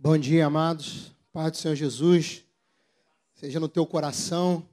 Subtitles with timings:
[0.00, 1.10] Bom dia, amados.
[1.32, 2.44] Pai do Senhor Jesus,
[3.34, 4.64] seja no teu coração,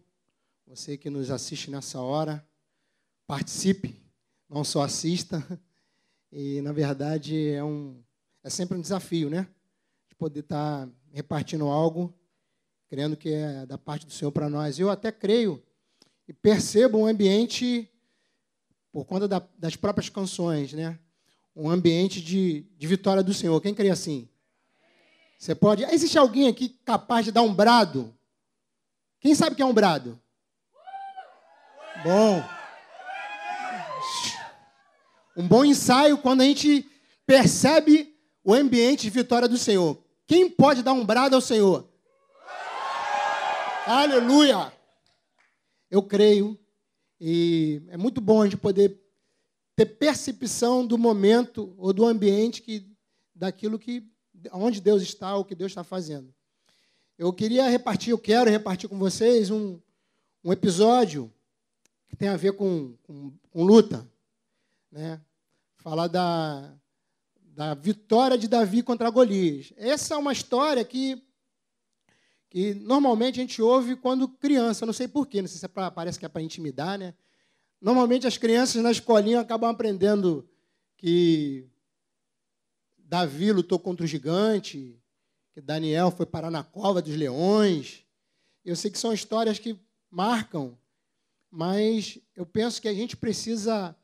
[0.67, 2.47] você que nos assiste nessa hora,
[3.25, 3.99] participe,
[4.47, 5.43] não só assista.
[6.31, 8.03] E, na verdade, é, um,
[8.43, 9.47] é sempre um desafio, né?
[10.07, 12.13] De poder estar repartindo algo,
[12.87, 14.77] crendo que é da parte do Senhor para nós.
[14.77, 15.59] Eu até creio
[16.27, 17.89] e percebo um ambiente,
[18.91, 20.99] por conta da, das próprias canções, né?
[21.55, 23.59] Um ambiente de, de vitória do Senhor.
[23.59, 24.29] Quem crê assim?
[25.37, 25.83] Você pode.
[25.83, 28.13] Existe alguém aqui capaz de dar um brado?
[29.19, 30.19] Quem sabe o que é um brado?
[32.03, 32.43] Bom.
[35.37, 36.89] Um bom ensaio quando a gente
[37.25, 40.01] percebe o ambiente de vitória do Senhor.
[40.27, 41.89] Quem pode dar um brado ao Senhor?
[43.85, 44.71] Aleluia!
[45.91, 46.57] Eu creio
[47.19, 48.99] e é muito bom a gente poder
[49.75, 52.89] ter percepção do momento ou do ambiente que
[53.33, 54.03] daquilo que
[54.51, 56.33] onde Deus está, o que Deus está fazendo.
[57.17, 59.79] Eu queria repartir, eu quero repartir com vocês um,
[60.43, 61.31] um episódio
[62.07, 64.09] que tem a ver com, com, com luta.
[64.91, 65.21] Né?
[65.77, 66.73] Falar da,
[67.37, 69.71] da vitória de Davi contra Golias.
[69.77, 71.21] Essa é uma história que,
[72.49, 75.89] que normalmente a gente ouve quando criança, não sei porquê, não sei se é pra,
[75.89, 77.13] parece que é para intimidar, né?
[77.79, 80.47] Normalmente as crianças na escolinha acabam aprendendo
[80.97, 81.69] que
[83.07, 84.99] Davi lutou contra o gigante,
[85.53, 88.03] que Daniel foi parar na cova dos leões.
[88.63, 90.77] Eu sei que são histórias que marcam,
[91.51, 93.95] mas eu penso que a gente precisa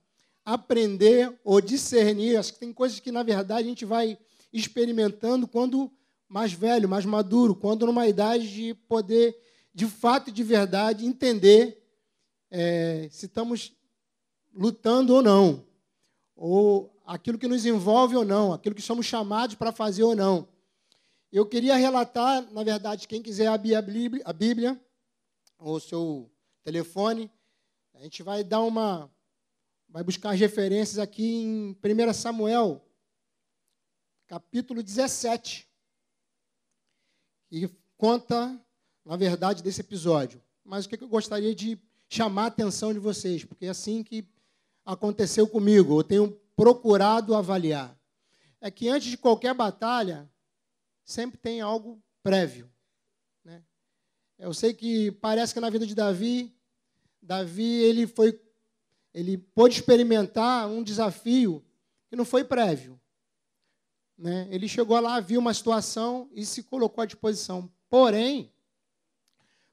[0.45, 2.37] aprender ou discernir.
[2.37, 4.17] Acho que tem coisas que, na verdade, a gente vai
[4.53, 5.91] experimentando quando
[6.29, 9.35] mais velho, mais maduro, quando numa idade de poder,
[9.73, 11.83] de fato e de verdade, entender
[12.49, 13.73] é, se estamos
[14.53, 15.65] lutando ou não,
[16.35, 20.47] ou aquilo que nos envolve ou não, aquilo que somos chamados para fazer ou não.
[21.29, 24.81] Eu queria relatar, na verdade, quem quiser abrir a Bíblia, a Bíblia
[25.57, 26.31] ou o seu
[26.63, 27.29] telefone,
[27.93, 29.11] a gente vai dar uma.
[29.89, 32.81] vai buscar as referências aqui em 1 Samuel,
[34.27, 35.67] capítulo 17,
[37.51, 38.57] e conta,
[39.03, 40.41] na verdade, desse episódio.
[40.63, 41.77] Mas o que eu gostaria de
[42.07, 44.25] chamar a atenção de vocês, porque é assim que
[44.85, 45.99] aconteceu comigo.
[45.99, 47.99] Eu tenho procurado avaliar
[48.61, 50.29] é que antes de qualquer batalha,
[51.03, 52.71] sempre tem algo prévio.
[53.43, 53.63] Né?
[54.37, 56.55] Eu sei que parece que na vida de Davi,
[57.19, 58.39] Davi ele foi,
[59.11, 61.65] ele pôde experimentar um desafio
[62.07, 63.01] que não foi prévio.
[64.15, 64.47] Né?
[64.51, 67.73] Ele chegou lá, viu uma situação e se colocou à disposição.
[67.89, 68.53] Porém,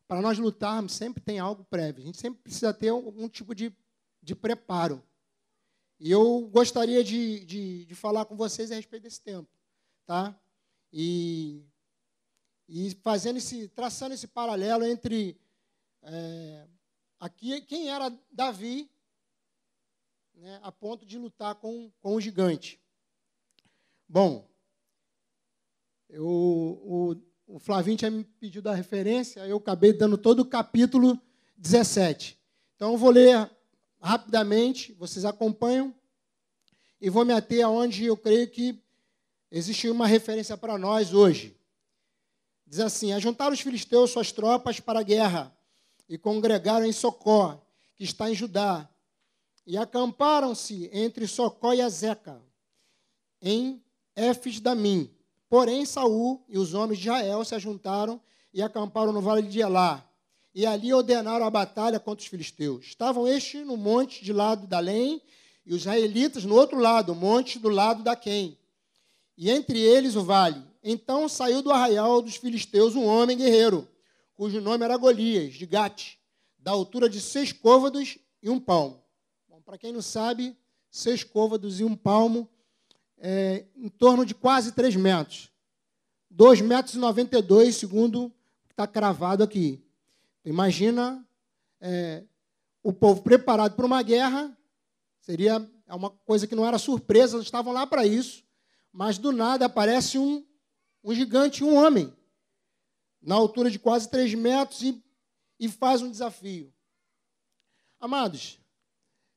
[0.07, 2.03] para nós lutarmos, sempre tem algo prévio.
[2.03, 3.77] A gente sempre precisa ter algum tipo de,
[4.23, 5.05] de preparo.
[6.01, 9.51] E eu gostaria de, de, de, falar com vocês a respeito desse tempo,
[10.07, 10.39] tá?
[10.93, 11.65] E,
[12.69, 15.37] e fazendo esse, traçando esse paralelo entre
[16.03, 16.69] é,
[17.19, 18.89] aqui quem era Davi,
[20.35, 22.81] né, a ponto de lutar com, com o gigante.
[24.09, 24.49] Bom,
[26.09, 27.17] eu, o,
[27.47, 31.21] o Flavinho tinha me pedido a referência, eu acabei dando todo o capítulo
[31.57, 32.39] 17.
[32.77, 33.51] Então eu vou ler
[34.01, 35.95] rapidamente, vocês acompanham,
[37.01, 38.83] e vou me ater aonde eu creio que
[39.51, 41.57] existe uma referência para nós hoje.
[42.67, 45.57] Diz assim: Ajuntaram os filisteus suas tropas para a guerra
[46.09, 47.65] e congregaram em Socó,
[47.95, 48.89] que está em Judá,
[49.67, 52.43] e acamparam-se entre Socó e Azeca,
[53.41, 53.83] em
[54.17, 55.11] Éfes Damim.
[55.49, 58.21] Porém, Saul e os homens de Israel se ajuntaram
[58.53, 60.08] e acamparam no vale de Elá,
[60.55, 62.87] e ali ordenaram a batalha contra os filisteus.
[62.87, 65.21] Estavam estes no monte de lado da Lém,
[65.65, 68.59] e os israelitas no outro lado, o monte do lado da Quem.
[69.37, 70.63] E entre eles o vale.
[70.83, 73.87] Então saiu do arraial dos filisteus um homem guerreiro,
[74.35, 76.17] cujo nome era Golias, de Gate,
[76.59, 79.03] da altura de seis côvados e um palmo.
[79.49, 80.57] Bom, para quem não sabe,
[80.91, 82.49] seis côvados e um palmo,
[83.19, 85.51] é, em torno de quase três metros.
[86.31, 88.33] Dois metros noventa dois, segundo
[88.71, 89.83] está cravado aqui.
[90.49, 91.29] Imagina
[91.79, 92.25] é,
[92.83, 94.57] o povo preparado para uma guerra,
[95.21, 95.59] seria
[95.89, 98.43] uma coisa que não era surpresa, eles estavam lá para isso,
[98.91, 100.43] mas do nada aparece um,
[101.05, 102.17] um gigante, um homem,
[103.21, 105.05] na altura de quase três metros e,
[105.61, 106.73] e faz um desafio.
[108.01, 108.59] Amados,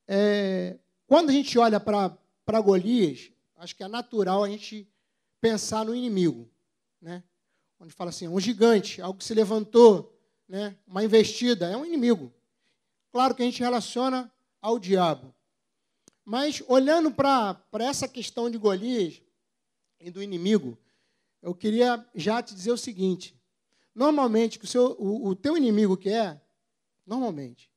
[0.08, 4.90] é, quando a gente olha para Golias, acho que é natural a gente
[5.42, 6.50] pensar no inimigo,
[7.02, 7.22] né?
[7.78, 10.11] Onde fala assim, um gigante, algo que se levantou,
[10.52, 12.30] né, uma investida, é um inimigo.
[13.10, 15.34] Claro que a gente relaciona ao diabo.
[16.22, 19.22] Mas olhando para essa questão de Golias
[19.98, 20.76] e do inimigo,
[21.40, 23.34] eu queria já te dizer o seguinte:
[23.94, 26.46] normalmente, o, seu, o, o teu inimigo quer,
[27.06, 27.70] normalmente,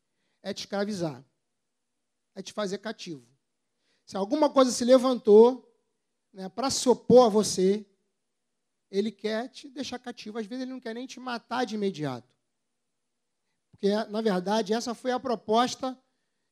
[0.44, 1.24] é te escravizar,
[2.36, 3.26] é te fazer cativo.
[4.06, 5.74] Se alguma coisa se levantou
[6.34, 7.86] né, para se opor a você,
[8.92, 10.38] ele quer te deixar cativo.
[10.38, 12.35] Às vezes ele não quer nem te matar de imediato.
[13.76, 15.98] Porque, na verdade, essa foi a proposta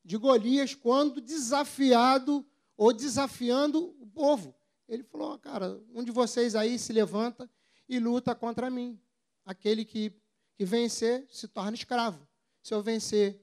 [0.04, 4.54] de Golias quando desafiado ou desafiando o povo.
[4.86, 7.50] Ele falou: cara, um de vocês aí se levanta
[7.88, 9.00] e luta contra mim.
[9.44, 10.12] Aquele que,
[10.54, 12.28] que vencer se torna escravo.
[12.62, 13.42] Se eu vencer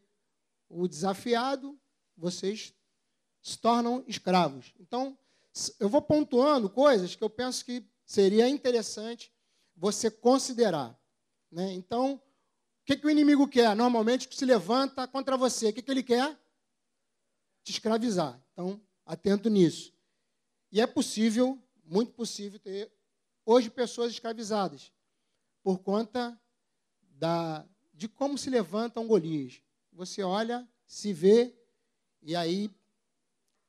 [0.70, 1.78] o desafiado,
[2.16, 2.74] vocês
[3.42, 4.74] se tornam escravos.
[4.80, 5.18] Então,
[5.80, 9.34] eu vou pontuando coisas que eu penso que seria interessante
[9.76, 10.98] você considerar.
[11.52, 11.74] Né?
[11.74, 12.22] Então,
[12.82, 13.76] o que, que o inimigo quer?
[13.76, 15.70] Normalmente, se levanta contra você.
[15.70, 16.38] O que, que ele quer?
[17.64, 18.42] Te escravizar.
[18.52, 19.94] Então, atento nisso.
[20.72, 22.92] E é possível, muito possível, ter
[23.46, 24.92] hoje pessoas escravizadas
[25.62, 26.40] por conta
[27.02, 29.62] da, de como se levantam Golias.
[29.94, 31.54] Você olha, se vê
[32.22, 32.72] e aí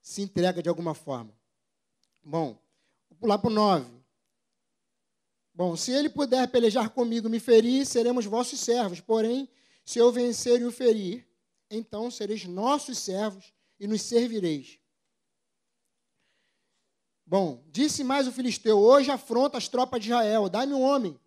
[0.01, 1.37] se entrega de alguma forma.
[2.23, 2.59] Bom,
[3.11, 4.02] vou pular para o 9.
[5.55, 9.01] Bom, se ele puder pelejar comigo e me ferir, seremos vossos servos.
[9.01, 9.49] Porém,
[9.85, 11.27] se eu vencer e o ferir,
[11.71, 14.79] então sereis nossos servos e nos servireis.
[17.27, 21.19] Bom, disse mais o filisteu: Hoje afronta as tropas de Israel, dá-me um homem,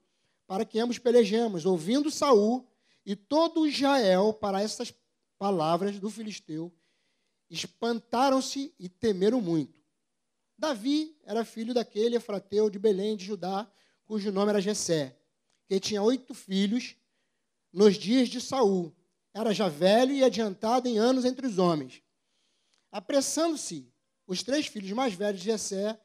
[0.48, 1.66] para que ambos pelejemos.
[1.66, 2.68] Ouvindo Saul
[3.06, 4.94] e todo Israel para essas
[5.38, 6.72] palavras do filisteu,
[7.50, 9.76] espantaram-se e temeram muito.
[10.58, 13.70] Davi era filho daquele efrateu de Belém de Judá,
[14.06, 15.18] cujo nome era Jessé,
[15.68, 16.96] que tinha oito filhos
[17.74, 18.96] nos dias de Saul.
[19.34, 22.02] Era já velho e adiantado em anos entre os homens.
[22.92, 23.92] Apressando-se,
[24.26, 26.00] os três filhos mais velhos de Jessé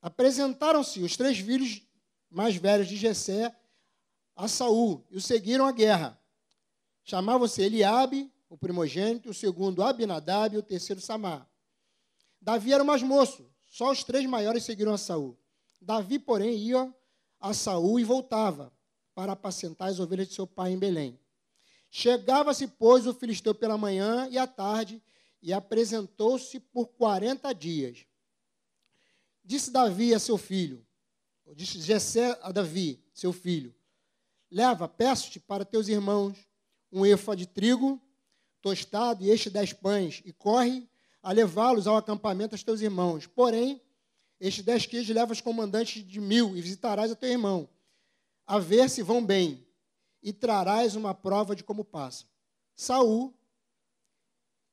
[0.00, 1.82] apresentaram-se os três filhos
[2.30, 3.54] mais velhos de Jessé
[4.36, 6.18] a Saul e o seguiram à guerra.
[7.04, 11.48] Chamavam-se Eliabe, o primogênito, o segundo Abinadab e o terceiro Samar.
[12.40, 15.38] Davi era o mais moço, só os três maiores seguiram a Saul.
[15.80, 16.92] Davi, porém, ia
[17.40, 18.72] a Saul e voltava
[19.14, 21.18] para apacentar as ovelhas de seu pai em Belém.
[21.88, 25.00] Chegava-se, pois, o filisteu pela manhã e à tarde,
[25.40, 28.04] e apresentou-se por quarenta dias.
[29.44, 30.84] Disse Davi a seu filho,
[31.54, 33.74] disse Jessé a Davi, seu filho,
[34.50, 36.36] leva, peço-te para teus irmãos
[36.92, 38.00] um efa de trigo
[38.60, 40.89] tostado e este dez pães, e corre
[41.22, 43.26] a levá-los ao acampamento aos teus irmãos.
[43.26, 43.80] Porém,
[44.40, 47.68] estes dez queijos leva os comandantes de mil e visitarás a teu irmão,
[48.46, 49.66] a ver se vão bem,
[50.22, 52.24] e trarás uma prova de como passa.
[52.74, 53.34] Saul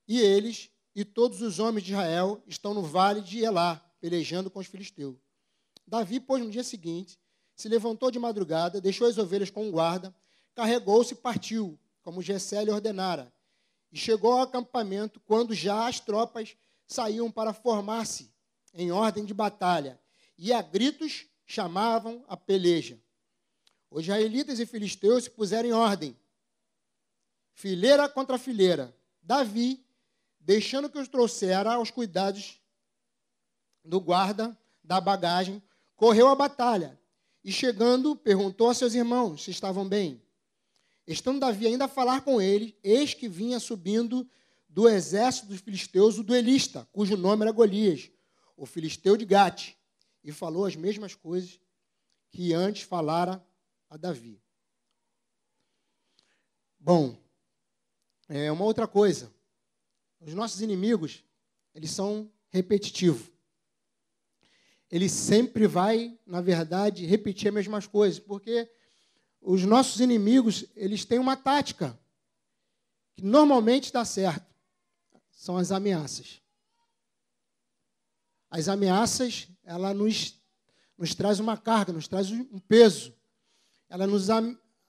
[0.08, 4.60] e eles e todos os homens de Israel estão no vale de Elá, pelejando com
[4.60, 5.16] os filisteus.
[5.86, 7.20] Davi, pois, no dia seguinte,
[7.56, 10.16] se levantou de madrugada, deixou as ovelhas com um guarda,
[10.56, 13.32] carregou-se e partiu, como Gessé lhe ordenara
[13.92, 16.56] e chegou ao acampamento quando já as tropas
[16.86, 18.32] saíam para formar-se
[18.74, 20.00] em ordem de batalha,
[20.38, 23.00] e a gritos chamavam a peleja.
[23.90, 26.16] Os israelitas e filisteus se puseram em ordem,
[27.54, 28.96] fileira contra fileira.
[29.22, 29.84] Davi,
[30.40, 32.62] deixando que os trouxera aos cuidados
[33.84, 35.62] do guarda da bagagem,
[35.96, 37.00] correu à batalha
[37.44, 40.22] e, chegando, perguntou a seus irmãos se estavam bem.
[41.08, 44.30] Estando Davi ainda a falar com ele, eis que vinha subindo
[44.68, 48.12] do exército dos filisteus o duelista, cujo nome era Golias,
[48.58, 49.76] o filisteu de Gate,
[50.22, 51.60] e falou as mesmas coisas
[52.30, 53.42] que antes falara
[53.90, 54.42] a Davi.
[56.78, 57.18] Bom,
[58.28, 59.32] é uma outra coisa.
[60.20, 61.24] Os nossos inimigos,
[61.74, 63.32] eles são repetitivos.
[64.92, 68.70] Ele sempre vai, na verdade, repetir as mesmas coisas, porque
[69.42, 71.98] os nossos inimigos, eles têm uma tática
[73.16, 74.46] que normalmente dá certo.
[75.32, 76.42] São as ameaças.
[78.50, 80.36] As ameaças, ela nos,
[80.98, 83.14] nos traz uma carga, nos traz um peso.
[83.90, 84.30] Ela nos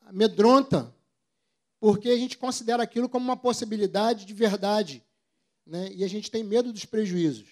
[0.01, 0.95] amedronta,
[1.79, 5.05] porque a gente considera aquilo como uma possibilidade de verdade.
[5.65, 5.93] Né?
[5.93, 7.49] E a gente tem medo dos prejuízos.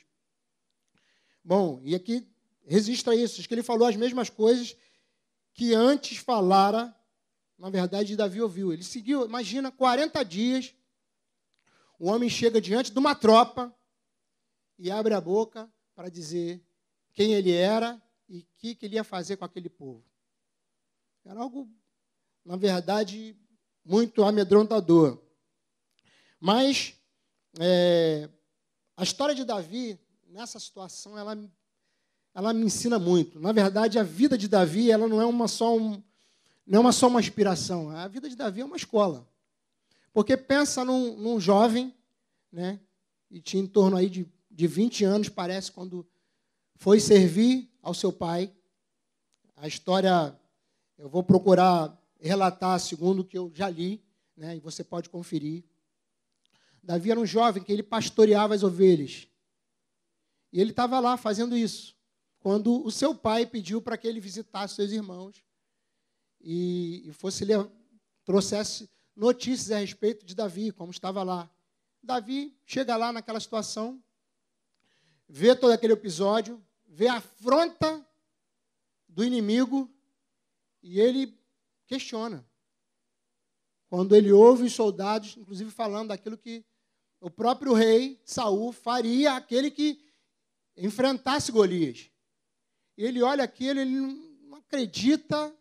[1.44, 2.26] Bom, e aqui
[2.64, 3.46] resista a isso.
[3.46, 4.76] Que ele falou as mesmas coisas
[5.56, 6.94] que antes falara,
[7.58, 8.72] na verdade, Davi ouviu.
[8.72, 10.74] Ele seguiu, imagina, 40 dias,
[11.98, 13.74] o homem chega diante de uma tropa
[14.78, 16.62] e abre a boca para dizer
[17.14, 20.04] quem ele era e o que, que ele ia fazer com aquele povo.
[21.24, 21.66] Era algo,
[22.44, 23.34] na verdade,
[23.82, 25.18] muito amedrontador.
[26.38, 26.94] Mas
[27.58, 28.28] é,
[28.94, 31.34] a história de Davi, nessa situação, ela,
[32.36, 33.40] ela me ensina muito.
[33.40, 36.02] Na verdade, a vida de Davi, ela não é uma só um,
[36.66, 37.88] não é uma só uma inspiração.
[37.88, 39.26] A vida de Davi é uma escola.
[40.12, 41.94] Porque pensa num, num jovem,
[42.52, 42.78] né?
[43.30, 46.06] E tinha em torno aí de, de 20 anos, parece, quando
[46.74, 48.52] foi servir ao seu pai.
[49.56, 50.38] A história
[50.98, 54.04] eu vou procurar relatar segundo o que eu já li,
[54.36, 54.56] né?
[54.56, 55.64] E você pode conferir.
[56.82, 59.26] Davi era um jovem que ele pastoreava as ovelhas.
[60.52, 61.95] E ele estava lá fazendo isso,
[62.46, 65.44] quando o seu pai pediu para que ele visitasse seus irmãos
[66.40, 67.44] e, e fosse
[68.24, 71.50] trouxesse notícias a respeito de Davi, como estava lá.
[72.00, 74.00] Davi chega lá naquela situação,
[75.28, 78.06] vê todo aquele episódio, vê a afronta
[79.08, 79.92] do inimigo
[80.80, 81.36] e ele
[81.84, 82.46] questiona.
[83.88, 86.64] Quando ele ouve os soldados, inclusive falando daquilo que
[87.20, 90.00] o próprio rei Saul faria aquele que
[90.76, 92.08] enfrentasse Golias.
[92.96, 95.54] Ele olha aquilo, ele não acredita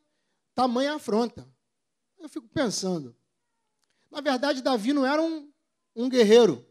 [0.54, 1.48] tamanha afronta.
[2.18, 3.15] Eu fico pensando.
[4.10, 5.51] Na verdade, Davi não era um,
[5.96, 6.65] um guerreiro.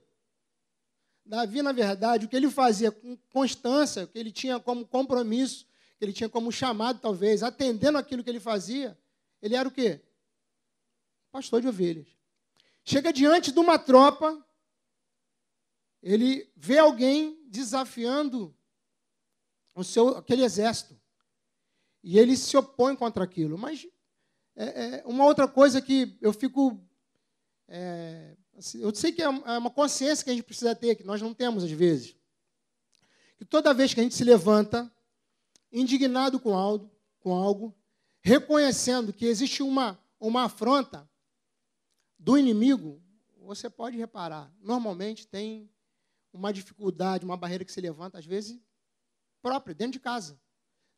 [1.25, 5.67] Davi, na verdade, o que ele fazia com constância, o que ele tinha como compromisso,
[5.99, 8.99] que ele tinha como chamado, talvez, atendendo aquilo que ele fazia,
[9.41, 10.01] ele era o quê?
[11.31, 12.07] Pastor de ovelhas.
[12.85, 14.45] Chega diante de uma tropa
[16.05, 18.55] ele vê alguém desafiando
[19.75, 20.99] o seu, aquele exército.
[22.03, 23.59] E ele se opõe contra aquilo.
[23.59, 23.87] Mas
[24.55, 26.81] é, é uma outra coisa que eu fico.
[27.67, 31.05] É, assim, eu sei que é, é uma consciência que a gente precisa ter, que
[31.05, 32.17] nós não temos às vezes.
[33.37, 34.91] Que toda vez que a gente se levanta,
[35.73, 37.75] indignado com algo, com algo
[38.21, 41.09] reconhecendo que existe uma, uma afronta
[42.19, 43.03] do inimigo,
[43.39, 45.71] você pode reparar, normalmente tem
[46.33, 48.59] uma dificuldade, uma barreira que se levanta, às vezes,
[49.45, 50.41] própria, dentro de casa.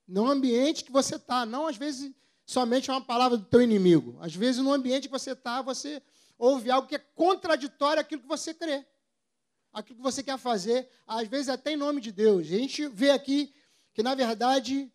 [0.07, 4.17] No ambiente que você está, não às vezes somente uma palavra do teu inimigo.
[4.21, 6.01] Às vezes, no ambiente que você está, você
[6.39, 8.87] ouve algo que é contraditório àquilo que você crê,
[9.73, 12.47] aquilo que você quer fazer, às vezes até em nome de Deus.
[12.47, 13.53] A gente vê aqui
[13.93, 14.93] que, na verdade,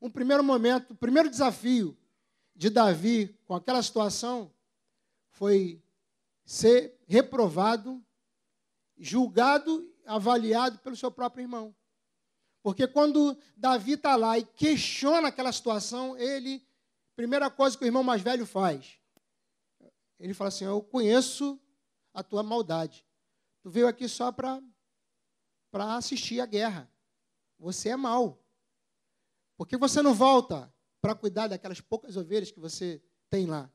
[0.00, 1.98] um primeiro momento, o primeiro desafio
[2.54, 4.52] de Davi com aquela situação
[5.30, 5.82] foi
[6.44, 8.00] ser reprovado
[8.98, 11.74] julgado, avaliado pelo seu próprio irmão.
[12.66, 16.66] Porque quando Davi está lá e questiona aquela situação, ele,
[17.14, 18.98] primeira coisa que o irmão mais velho faz,
[20.18, 21.60] ele fala assim: Eu conheço
[22.12, 23.06] a tua maldade.
[23.62, 24.60] Tu veio aqui só para
[25.96, 26.90] assistir a guerra.
[27.56, 28.44] Você é mau.
[29.56, 33.70] Por que você não volta para cuidar daquelas poucas ovelhas que você tem lá?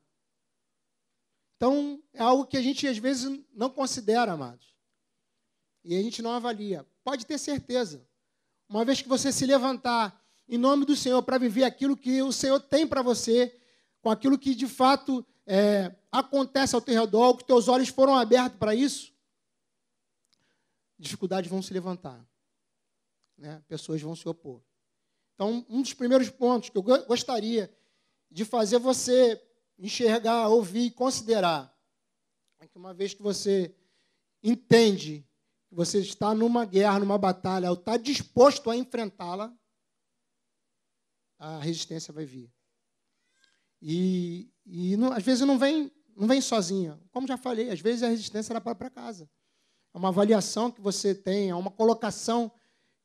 [1.56, 4.76] Então, é algo que a gente às vezes não considera, amados
[5.84, 6.86] e a gente não avalia.
[7.04, 8.06] Pode ter certeza.
[8.72, 12.32] Uma vez que você se levantar em nome do Senhor para viver aquilo que o
[12.32, 13.54] Senhor tem para você,
[14.02, 18.58] com aquilo que de fato é, acontece ao teu redor, que teus olhos foram abertos
[18.58, 19.12] para isso,
[20.98, 22.26] dificuldades vão se levantar.
[23.38, 23.62] Né?
[23.68, 24.62] Pessoas vão se opor.
[25.36, 27.70] Então, um dos primeiros pontos que eu gostaria
[28.32, 29.42] de fazer você
[29.78, 31.78] enxergar, ouvir, considerar,
[32.58, 33.76] é que uma vez que você
[34.42, 35.28] entende
[35.72, 39.56] você está numa guerra, numa batalha, ou está disposto a enfrentá-la,
[41.40, 42.52] a resistência vai vir.
[43.82, 47.00] E, e não, às vezes não vem, não vem sozinha.
[47.12, 49.30] Como já falei, às vezes a resistência da própria casa.
[49.94, 52.52] É uma avaliação que você tem, é uma colocação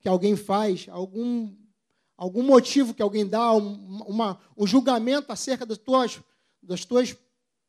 [0.00, 1.56] que alguém faz, algum,
[2.16, 6.20] algum motivo que alguém dá, um, uma, um julgamento acerca das tuas,
[6.62, 7.16] das tuas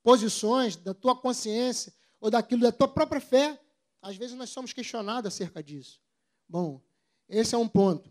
[0.04, 3.60] posições, da tua consciência, ou daquilo da tua própria fé
[4.08, 6.02] às vezes nós somos questionados acerca disso.
[6.48, 6.82] Bom,
[7.28, 8.10] esse é um ponto.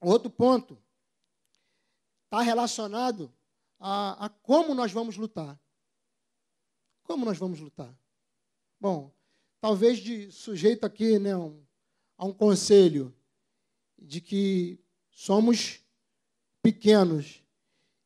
[0.00, 0.80] Outro ponto
[2.26, 3.32] está relacionado
[3.80, 5.60] a, a, como nós vamos lutar.
[7.02, 7.92] Como nós vamos lutar?
[8.78, 9.12] Bom,
[9.60, 11.60] talvez de sujeito aqui né, um,
[12.16, 13.12] a um conselho
[13.98, 14.78] de que
[15.10, 15.80] somos
[16.62, 17.42] pequenos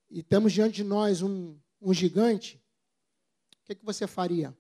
[0.09, 2.59] e temos diante de nós um, um gigante,
[3.59, 4.57] o que, que você faria?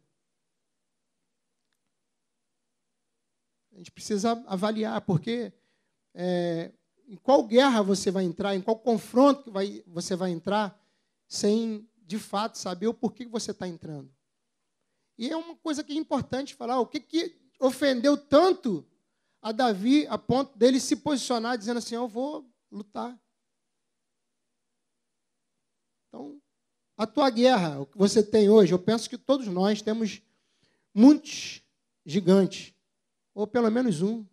[3.74, 5.52] A gente precisa avaliar, porque
[6.14, 6.72] é,
[7.08, 10.80] em qual guerra você vai entrar, em qual confronto vai, você vai entrar,
[11.26, 14.14] sem de fato saber o porquê você está entrando.
[15.18, 18.86] E é uma coisa que é importante falar, o que, que ofendeu tanto
[19.40, 23.18] a Davi a ponto dele se posicionar dizendo assim, eu vou lutar.
[26.08, 26.40] Então,
[26.96, 30.22] a tua guerra, o que você tem hoje, eu penso que todos nós temos
[30.94, 31.62] muitos
[32.06, 32.73] gigantes
[33.34, 34.24] ou pelo menos um,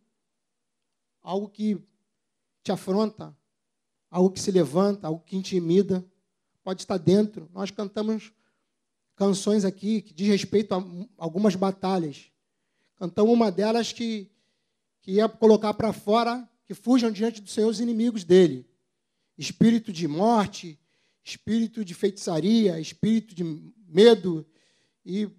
[1.22, 1.82] algo que,
[2.64, 3.36] te afronta,
[4.10, 6.06] algo que se levanta, algo que intimida,
[6.64, 7.50] pode estar dentro.
[7.54, 8.32] Nós cantamos
[9.16, 10.84] canções aqui que diz respeito a
[11.18, 12.32] algumas batalhas.
[12.98, 14.30] Cantamos uma delas que,
[15.02, 18.70] que ia colocar para fora que fujam diante do Senhor os inimigos dele.
[19.38, 20.80] Espírito de morte,
[21.24, 23.44] espírito de feitiçaria, espírito de
[23.88, 24.46] medo
[25.06, 25.30] e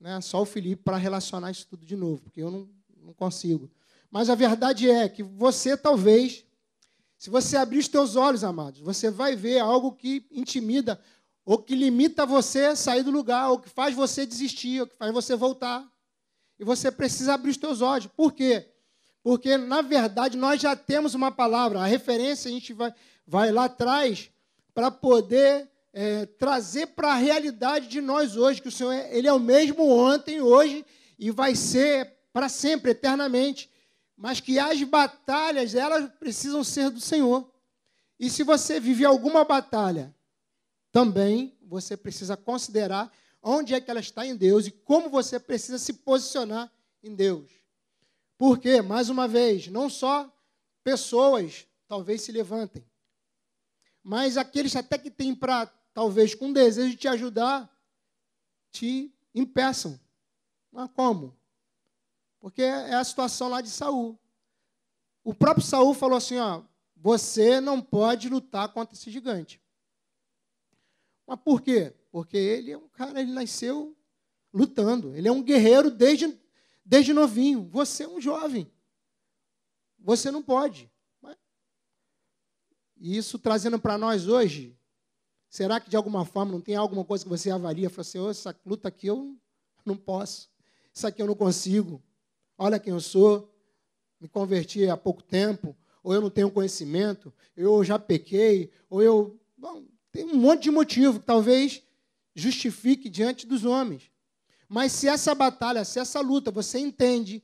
[0.00, 2.68] né, só o Felipe para relacionar isso tudo de novo, porque eu não,
[3.06, 3.70] não consigo.
[4.10, 6.44] Mas a verdade é que você talvez,
[7.16, 11.00] se você abrir os teus olhos, amados, você vai ver algo que intimida
[11.44, 14.96] ou que limita você a sair do lugar, ou que faz você desistir, ou que
[14.96, 15.86] faz você voltar.
[16.58, 18.08] E você precisa abrir os teus olhos.
[18.08, 18.68] Por quê?
[19.22, 21.80] Porque, na verdade, nós já temos uma palavra.
[21.80, 22.92] A referência a gente vai,
[23.24, 24.28] vai lá atrás
[24.74, 29.32] para poder é, trazer para a realidade de nós hoje, que o Senhor ele é
[29.32, 30.84] o mesmo ontem, hoje
[31.16, 33.70] e vai ser para sempre, eternamente.
[34.14, 37.50] Mas que as batalhas, elas precisam ser do Senhor.
[38.20, 40.14] E se você vive alguma batalha,
[40.92, 43.10] também você precisa considerar
[43.42, 46.70] onde é que ela está em Deus e como você precisa se posicionar
[47.02, 47.50] em Deus.
[48.36, 50.30] Porque, mais uma vez, não só
[50.84, 52.84] pessoas talvez se levantem,
[54.02, 55.64] mas aqueles até que têm para,
[55.94, 57.74] talvez com desejo de te ajudar,
[58.70, 59.98] te impeçam.
[60.70, 61.34] Mas como?
[62.46, 64.16] Porque é a situação lá de Saul.
[65.24, 66.62] O próprio Saul falou assim: ó,
[66.94, 69.60] você não pode lutar contra esse gigante.
[71.26, 71.92] Mas por quê?
[72.08, 73.96] Porque ele é um cara, ele nasceu
[74.54, 75.12] lutando.
[75.16, 76.40] Ele é um guerreiro desde,
[76.84, 77.68] desde novinho.
[77.68, 78.70] Você é um jovem.
[79.98, 80.88] Você não pode.
[82.96, 84.78] E isso trazendo para nós hoje,
[85.48, 87.90] será que de alguma forma não tem alguma coisa que você avalia?
[87.90, 89.36] Fala assim, oh, essa luta aqui eu
[89.84, 90.48] não posso,
[90.94, 92.00] isso aqui eu não consigo.
[92.58, 93.52] Olha quem eu sou,
[94.20, 99.40] me converti há pouco tempo, ou eu não tenho conhecimento, eu já pequei, ou eu.
[99.56, 101.82] Bom, tem um monte de motivo que talvez
[102.34, 104.10] justifique diante dos homens.
[104.68, 107.42] Mas se essa batalha, se essa luta, você entende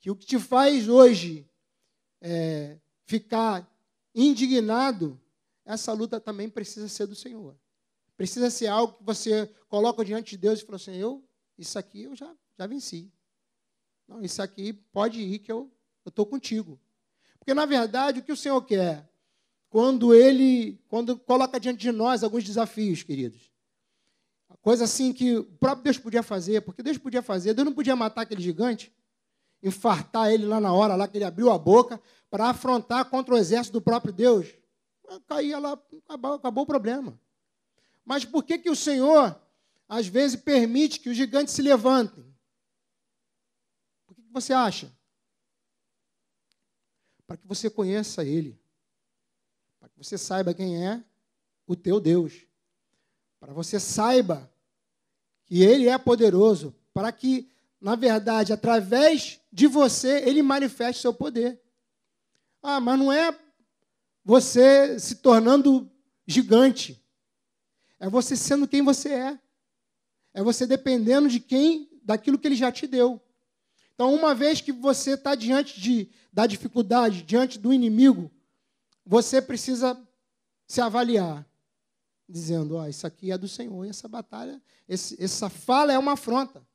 [0.00, 1.48] que o que te faz hoje
[2.20, 3.68] é, ficar
[4.14, 5.20] indignado,
[5.64, 7.56] essa luta também precisa ser do Senhor.
[8.16, 11.24] Precisa ser algo que você coloca diante de Deus e fala assim: eu,
[11.58, 13.10] isso aqui eu já, já venci.
[14.08, 15.70] Não, isso aqui pode ir que eu
[16.06, 16.78] estou contigo.
[17.38, 19.08] Porque, na verdade, o que o Senhor quer?
[19.68, 23.52] Quando Ele quando coloca diante de nós alguns desafios, queridos.
[24.60, 27.96] Coisa assim que o próprio Deus podia fazer, porque Deus podia fazer, Deus não podia
[27.96, 28.94] matar aquele gigante,
[29.60, 33.38] infartar ele lá na hora, lá que ele abriu a boca, para afrontar contra o
[33.38, 34.46] exército do próprio Deus.
[35.26, 37.18] Caía lá, acabou, acabou o problema.
[38.04, 39.36] Mas por que, que o Senhor,
[39.88, 42.31] às vezes, permite que os gigantes se levantem?
[44.32, 44.90] Que você acha?
[47.26, 48.58] Para que você conheça Ele.
[49.78, 51.04] Para que você saiba quem é
[51.66, 52.46] o teu Deus.
[53.38, 54.50] Para você saiba
[55.44, 56.74] que Ele é poderoso.
[56.94, 61.60] Para que, na verdade, através de você, Ele manifeste seu poder.
[62.62, 63.38] Ah, mas não é
[64.24, 65.92] você se tornando
[66.26, 67.04] gigante.
[68.00, 69.38] É você sendo quem você é.
[70.32, 73.20] É você dependendo de quem, daquilo que ele já te deu.
[73.94, 78.30] Então, uma vez que você está diante de, da dificuldade, diante do inimigo,
[79.04, 80.00] você precisa
[80.66, 81.46] se avaliar,
[82.28, 86.12] dizendo: oh, isso aqui é do Senhor, e essa batalha, esse, essa fala é uma
[86.12, 86.66] afronta.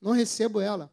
[0.00, 0.92] Não recebo ela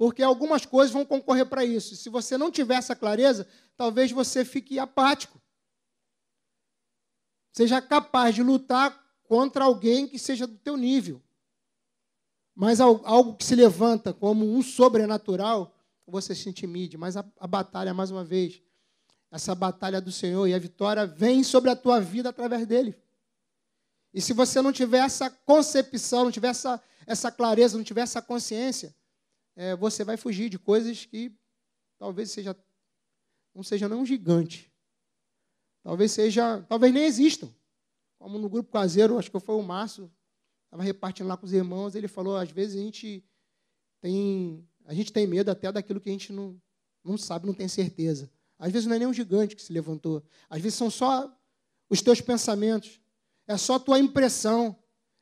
[0.00, 1.94] porque algumas coisas vão concorrer para isso.
[1.94, 5.38] Se você não tiver essa clareza, talvez você fique apático.
[7.52, 11.22] Seja capaz de lutar contra alguém que seja do teu nível.
[12.54, 15.74] Mas algo que se levanta como um sobrenatural,
[16.06, 16.96] você se intimide.
[16.96, 18.60] Mas a, a batalha, mais uma vez,
[19.30, 22.96] essa batalha do Senhor e a vitória vem sobre a tua vida através dele.
[24.12, 28.20] E se você não tiver essa concepção, não tiver essa, essa clareza, não tiver essa
[28.20, 28.94] consciência,
[29.54, 31.32] é, você vai fugir de coisas que
[31.98, 32.56] talvez seja
[33.54, 34.72] não seja nem um gigante.
[35.82, 37.52] Talvez seja, talvez nem existam.
[38.18, 40.10] Como no grupo caseiro, acho que foi o Márcio,
[40.70, 43.24] estava repartindo lá com os irmãos, ele falou, às vezes a gente
[44.00, 46.56] tem, a gente tem medo até daquilo que a gente não,
[47.04, 48.30] não sabe, não tem certeza.
[48.56, 50.22] Às vezes não é nem um gigante que se levantou.
[50.48, 51.34] Às vezes são só
[51.88, 53.00] os teus pensamentos.
[53.48, 54.76] É só a tua impressão.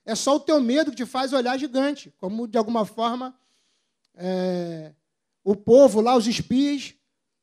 [0.04, 2.12] É só o teu medo que te faz olhar gigante.
[2.18, 3.34] Como, de alguma forma,
[4.14, 4.92] é,
[5.42, 6.94] o povo lá, os espias,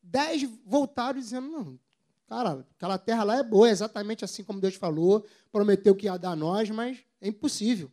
[0.04, 1.80] dez voltaram dizendo, não,
[2.28, 6.18] cara, aquela terra lá é boa, é exatamente assim como Deus falou, prometeu que ia
[6.18, 7.92] dar a nós, mas é impossível.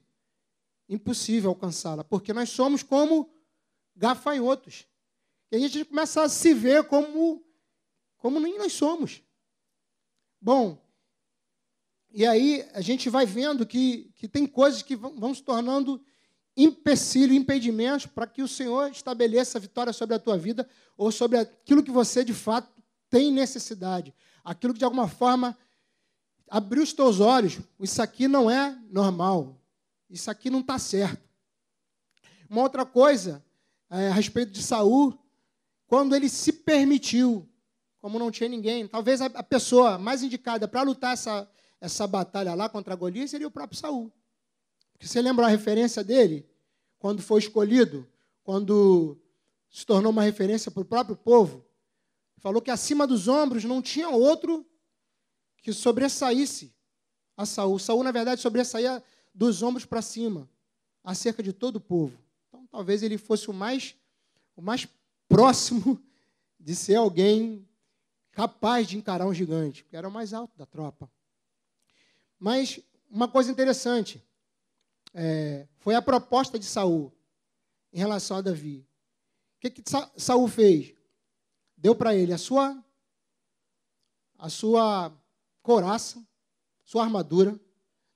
[0.89, 3.33] Impossível alcançá-la, porque nós somos como
[3.97, 4.87] gafanhotos.
[5.51, 7.43] E a gente começa a se ver como,
[8.19, 9.23] como nem nós somos.
[10.41, 10.79] Bom,
[12.11, 16.03] e aí a gente vai vendo que, que tem coisas que vão, se tornando
[16.55, 21.39] empecilho, impedimentos para que o Senhor estabeleça a vitória sobre a tua vida ou sobre
[21.39, 22.71] aquilo que você de fato
[23.09, 24.15] tem necessidade.
[24.45, 25.57] Aquilo que de alguma forma
[26.53, 27.59] abriu os teus olhos.
[27.81, 29.59] Isso aqui não é normal.
[30.11, 31.27] Isso aqui não está certo.
[32.49, 33.43] Uma outra coisa
[33.89, 35.19] é, a respeito de Saul,
[35.87, 37.49] quando ele se permitiu,
[38.03, 41.49] como não tinha ninguém, talvez a, a pessoa mais indicada para lutar essa,
[41.81, 44.13] essa batalha lá contra Golias seria o próprio Saul.
[44.93, 46.47] Porque você lembra a referência dele?
[46.99, 48.07] Quando foi escolhido,
[48.45, 49.19] quando
[49.71, 51.65] se tornou uma referência para o próprio povo,
[52.37, 54.67] falou que acima dos ombros não tinha outro
[55.63, 56.75] que sobressaísse
[57.37, 57.79] a Saul.
[57.79, 60.51] Saul, na verdade, sobressaía dos ombros para cima,
[61.03, 62.19] acerca de todo o povo.
[62.49, 63.95] Então, talvez ele fosse o mais,
[64.57, 64.87] o mais
[65.29, 66.03] próximo
[66.59, 67.67] de ser alguém
[68.33, 71.11] capaz de encarar um gigante, porque era o mais alto da tropa.
[72.39, 74.23] Mas uma coisa interessante
[75.15, 77.13] é, foi a proposta de Saul
[77.93, 78.87] em relação a Davi.
[79.57, 79.83] O que, que
[80.17, 80.95] Saul fez?
[81.77, 82.83] Deu para ele a sua
[84.39, 85.13] a sua
[85.63, 86.25] coraça,
[86.85, 87.59] sua armadura,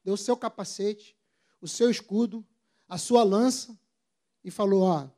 [0.04, 1.16] deu o seu capacete,
[1.60, 2.44] o seu escudo,
[2.88, 3.78] a sua lança
[4.44, 5.08] e falou: Ó,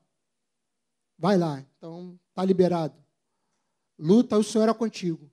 [1.19, 2.95] vai lá, então está liberado.
[3.99, 5.31] Luta, o Senhor é contigo.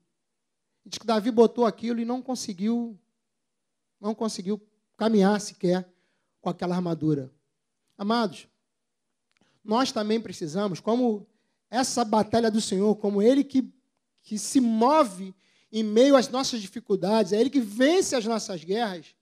[0.85, 2.99] Diz que Davi botou aquilo e não conseguiu,
[3.99, 4.61] não conseguiu
[4.97, 5.87] caminhar sequer
[6.41, 7.31] com aquela armadura.
[7.97, 8.47] Amados,
[9.63, 11.27] nós também precisamos, como
[11.69, 13.71] essa batalha do Senhor, como Ele que,
[14.21, 15.33] que se move
[15.77, 19.13] em meio às nossas dificuldades, é Ele que vence as nossas guerras.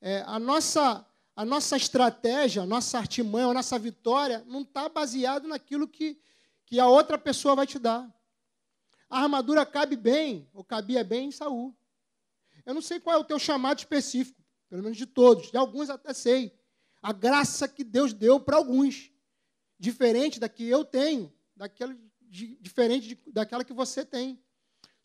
[0.00, 5.46] É, a, nossa, a nossa estratégia, a nossa artimanha, a nossa vitória não está baseada
[5.46, 6.18] naquilo que,
[6.64, 8.10] que a outra pessoa vai te dar.
[9.10, 11.76] A armadura cabe bem, ou cabia bem em Saul.
[12.64, 15.90] Eu não sei qual é o teu chamado específico, pelo menos de todos, de alguns
[15.90, 16.58] até sei.
[17.02, 19.12] A graça que Deus deu para alguns,
[19.78, 24.42] diferente da que eu tenho, daquela, de, diferente de, daquela que você tem.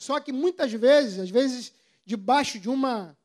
[0.02, 1.72] Só que muitas vezes, às vezes,
[2.04, 3.16] debaixo de uma,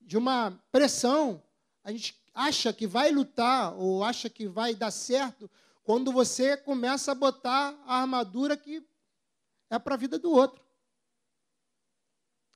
[0.00, 1.42] de uma pressão,
[1.84, 5.50] a gente acha que vai lutar ou acha que vai dar certo
[5.84, 8.82] quando você começa a botar a armadura que
[9.68, 10.64] é para a vida do outro.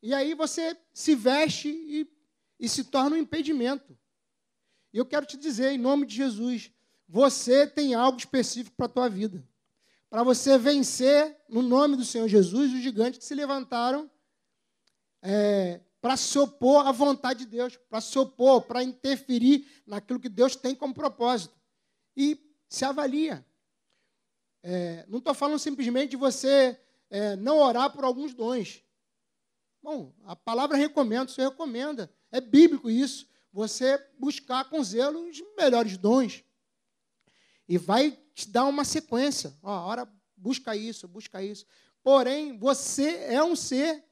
[0.02, 2.10] E aí você se veste e,
[2.58, 3.94] e se torna um impedimento.
[4.90, 6.72] E eu quero te dizer, em nome de Jesus,
[7.06, 9.46] você tem algo específico para a tua vida
[10.10, 14.10] para você vencer, no nome do Senhor Jesus, os gigantes que se levantaram
[15.22, 20.28] é, para se opor à vontade de Deus, para se opor, para interferir naquilo que
[20.28, 21.54] Deus tem como propósito.
[22.16, 22.36] E
[22.68, 23.46] se avalia.
[24.62, 28.82] É, não estou falando simplesmente de você é, não orar por alguns dons.
[29.80, 32.12] Bom, a palavra recomenda, o Senhor recomenda.
[32.32, 33.28] É bíblico isso.
[33.52, 36.42] Você buscar com zelo os melhores dons.
[37.68, 39.56] E vai te dar uma sequência.
[39.62, 41.66] Ó, ora, busca isso, busca isso.
[42.02, 44.04] Porém, você é um ser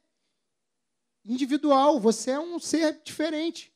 [1.24, 3.72] individual, você é um ser diferente.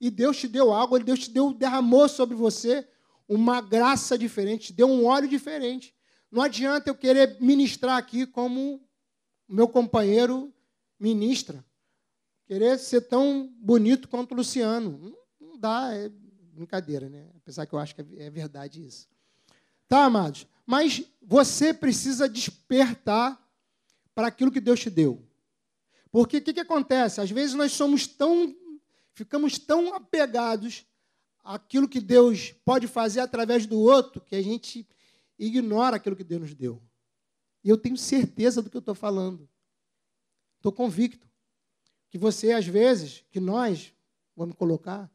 [0.00, 2.88] E Deus te deu algo, Deus te deu, derramou sobre você
[3.28, 5.94] uma graça diferente, te deu um óleo diferente.
[6.30, 8.80] Não adianta eu querer ministrar aqui como
[9.48, 10.52] meu companheiro
[10.98, 11.64] ministra.
[12.46, 15.16] Querer ser tão bonito quanto o Luciano.
[15.40, 17.30] Não, dá, é brincadeira, né?
[17.36, 19.08] Apesar que eu acho que é, é verdade isso.
[19.90, 20.46] Tá, amados?
[20.64, 23.44] Mas você precisa despertar
[24.14, 25.20] para aquilo que Deus te deu.
[26.12, 27.20] Porque o que, que acontece?
[27.20, 28.54] Às vezes nós somos tão,
[29.14, 30.86] ficamos tão apegados
[31.42, 34.86] àquilo que Deus pode fazer através do outro que a gente
[35.36, 36.80] ignora aquilo que Deus nos deu.
[37.64, 39.48] E eu tenho certeza do que eu estou falando.
[40.58, 41.28] Estou convicto
[42.10, 43.92] que você, às vezes, que nós,
[44.36, 45.10] vamos colocar,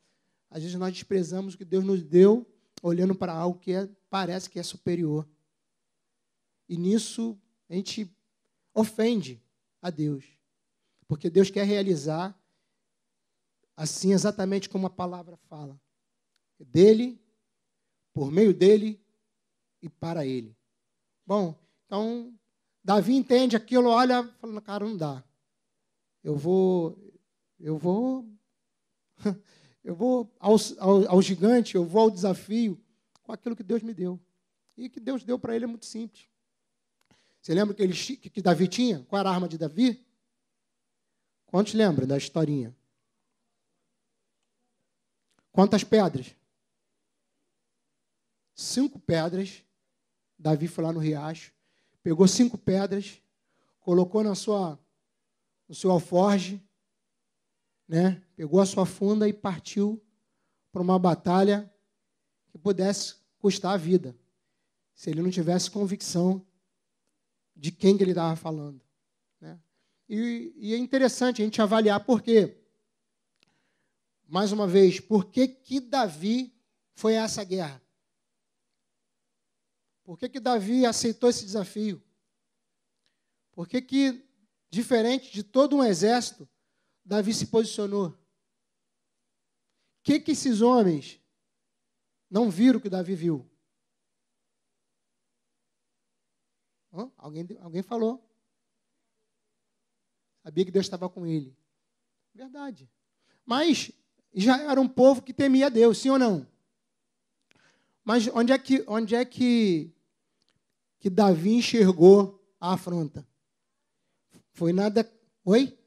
[0.50, 2.46] às vezes nós desprezamos o que Deus nos deu
[2.82, 5.28] olhando para algo que é, parece que é superior.
[6.68, 8.10] E nisso a gente
[8.74, 9.42] ofende
[9.82, 10.26] a Deus.
[11.08, 12.38] Porque Deus quer realizar
[13.78, 15.80] assim exatamente como a palavra fala.
[16.60, 17.22] Dele,
[18.14, 19.00] por meio dele
[19.82, 20.56] e para ele.
[21.26, 22.34] Bom, então
[22.84, 25.24] Davi entende aquilo, olha, falando, cara, não dá.
[26.24, 26.98] Eu vou,
[27.60, 28.26] eu vou
[29.86, 32.84] Eu vou ao, ao, ao gigante, eu vou ao desafio
[33.22, 34.20] com aquilo que Deus me deu.
[34.76, 36.28] E que Deus deu para ele é muito simples.
[37.40, 39.04] Você lembra que, ele, que Davi tinha?
[39.04, 40.04] Qual era a arma de Davi?
[41.46, 42.76] Quantos lembram da historinha?
[45.52, 46.36] Quantas pedras?
[48.56, 49.64] Cinco pedras.
[50.38, 51.54] Davi foi lá no riacho,
[52.02, 53.22] pegou cinco pedras,
[53.80, 54.80] colocou na sua,
[55.70, 56.62] no seu alforge,
[57.88, 58.22] né?
[58.36, 60.02] pegou a sua funda e partiu
[60.72, 61.72] para uma batalha
[62.48, 64.16] que pudesse custar a vida,
[64.94, 66.46] se ele não tivesse convicção
[67.56, 68.82] de quem que ele estava falando.
[69.40, 69.60] Né?
[70.10, 72.58] E, e, é interessante a gente avaliar por quê.
[74.28, 76.54] Mais uma vez, por que, que Davi
[76.94, 77.82] foi a essa guerra?
[80.04, 82.02] Por que, que Davi aceitou esse desafio?
[83.52, 84.26] Por que, que,
[84.70, 86.48] diferente de todo um exército,
[87.06, 88.08] Davi se posicionou?
[88.08, 88.18] O
[90.04, 91.22] que, que esses homens
[92.30, 93.48] não viram que Davi viu?
[97.18, 98.24] Alguém, alguém falou.
[100.44, 101.56] Sabia que Deus estava com ele.
[102.34, 102.90] Verdade.
[103.46, 103.92] Mas
[104.34, 106.48] já era um povo que temia Deus, sim ou não?
[108.04, 109.92] Mas onde é que, onde é que,
[111.00, 113.28] que Davi enxergou a afronta?
[114.54, 115.04] Foi na de...
[115.44, 115.78] Oi?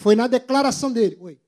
[0.00, 1.14] Foi na declaração dele.
[1.20, 1.38] Oi.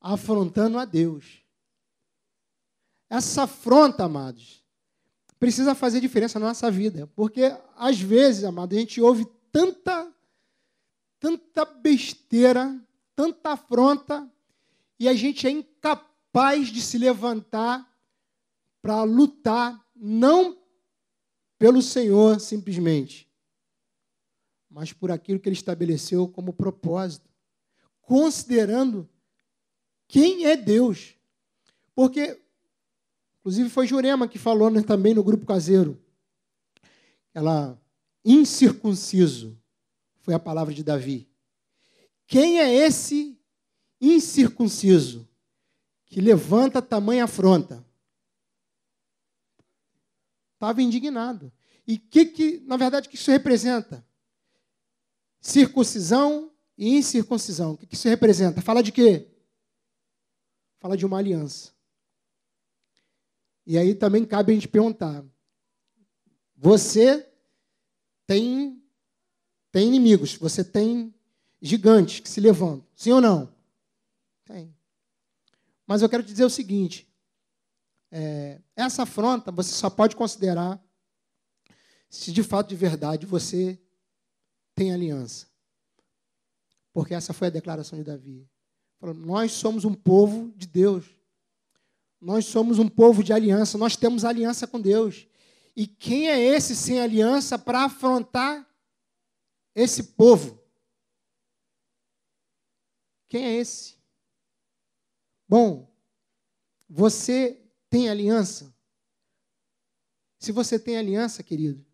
[0.00, 1.44] Afrontando a Deus.
[3.08, 4.66] Essa afronta, amados,
[5.38, 7.06] precisa fazer diferença na nossa vida.
[7.14, 7.42] Porque,
[7.76, 10.12] às vezes, amados, a gente ouve tanta,
[11.20, 12.76] tanta besteira,
[13.14, 14.28] tanta afronta,
[14.98, 17.88] e a gente é incapaz de se levantar
[18.82, 20.60] para lutar, não
[21.56, 23.27] pelo Senhor simplesmente,
[24.70, 27.28] mas por aquilo que ele estabeleceu como propósito,
[28.02, 29.08] considerando
[30.06, 31.14] quem é Deus.
[31.94, 32.40] Porque,
[33.40, 36.00] inclusive, foi Jurema que falou né, também no grupo caseiro.
[37.34, 37.80] Ela,
[38.24, 39.58] incircunciso,
[40.20, 41.28] foi a palavra de Davi.
[42.26, 43.38] Quem é esse
[44.00, 45.28] incircunciso
[46.06, 47.84] que levanta tamanha afronta?
[50.54, 51.52] Estava indignado.
[51.86, 54.04] E que, que, na verdade, que isso representa?
[55.48, 57.72] Circuncisão e incircuncisão.
[57.72, 58.60] O que isso representa?
[58.60, 59.26] Fala de quê?
[60.78, 61.72] Fala de uma aliança.
[63.64, 65.24] E aí também cabe a gente perguntar:
[66.54, 67.26] você
[68.26, 68.78] tem,
[69.72, 71.14] tem inimigos, você tem
[71.62, 73.50] gigantes que se levantam, sim ou não?
[74.44, 74.76] Tem.
[75.86, 77.10] Mas eu quero te dizer o seguinte:
[78.10, 80.78] é, essa afronta você só pode considerar
[82.10, 83.80] se de fato, de verdade, você
[84.78, 85.48] tem aliança.
[86.92, 88.48] Porque essa foi a declaração de Davi.
[89.00, 91.04] Falou, nós somos um povo de Deus.
[92.20, 93.76] Nós somos um povo de aliança.
[93.76, 95.26] Nós temos aliança com Deus.
[95.74, 98.66] E quem é esse sem aliança para afrontar
[99.74, 100.62] esse povo?
[103.28, 103.96] Quem é esse?
[105.48, 105.92] Bom,
[106.88, 107.60] você
[107.90, 108.74] tem aliança?
[110.38, 111.84] Se você tem aliança, querido,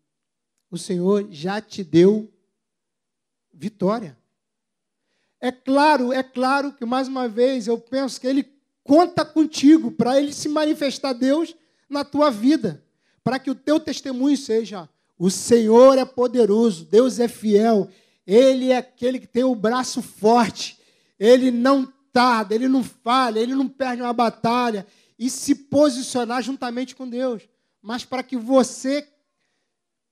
[0.69, 2.31] o Senhor já te deu
[3.55, 4.17] vitória.
[5.39, 8.47] É claro, é claro que mais uma vez eu penso que ele
[8.83, 11.55] conta contigo para ele se manifestar Deus
[11.89, 12.83] na tua vida,
[13.23, 17.89] para que o teu testemunho seja: o Senhor é poderoso, Deus é fiel,
[18.25, 20.79] ele é aquele que tem o braço forte,
[21.19, 24.85] ele não tarda, ele não falha, ele não perde uma batalha,
[25.17, 27.43] e se posicionar juntamente com Deus,
[27.81, 29.07] mas para que você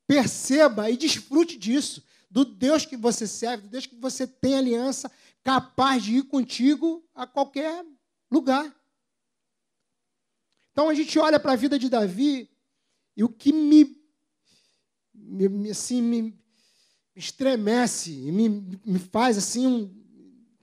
[0.08, 2.04] perceba e desfrute disso,
[2.34, 5.12] do Deus que você serve, do Deus que você tem aliança,
[5.44, 7.86] capaz de ir contigo a qualquer
[8.32, 8.76] lugar.
[10.72, 12.50] Então a gente olha para a vida de Davi
[13.16, 14.04] e o que me,
[15.14, 16.36] me assim, me
[17.16, 18.50] estremece e me,
[18.84, 20.04] me faz assim um,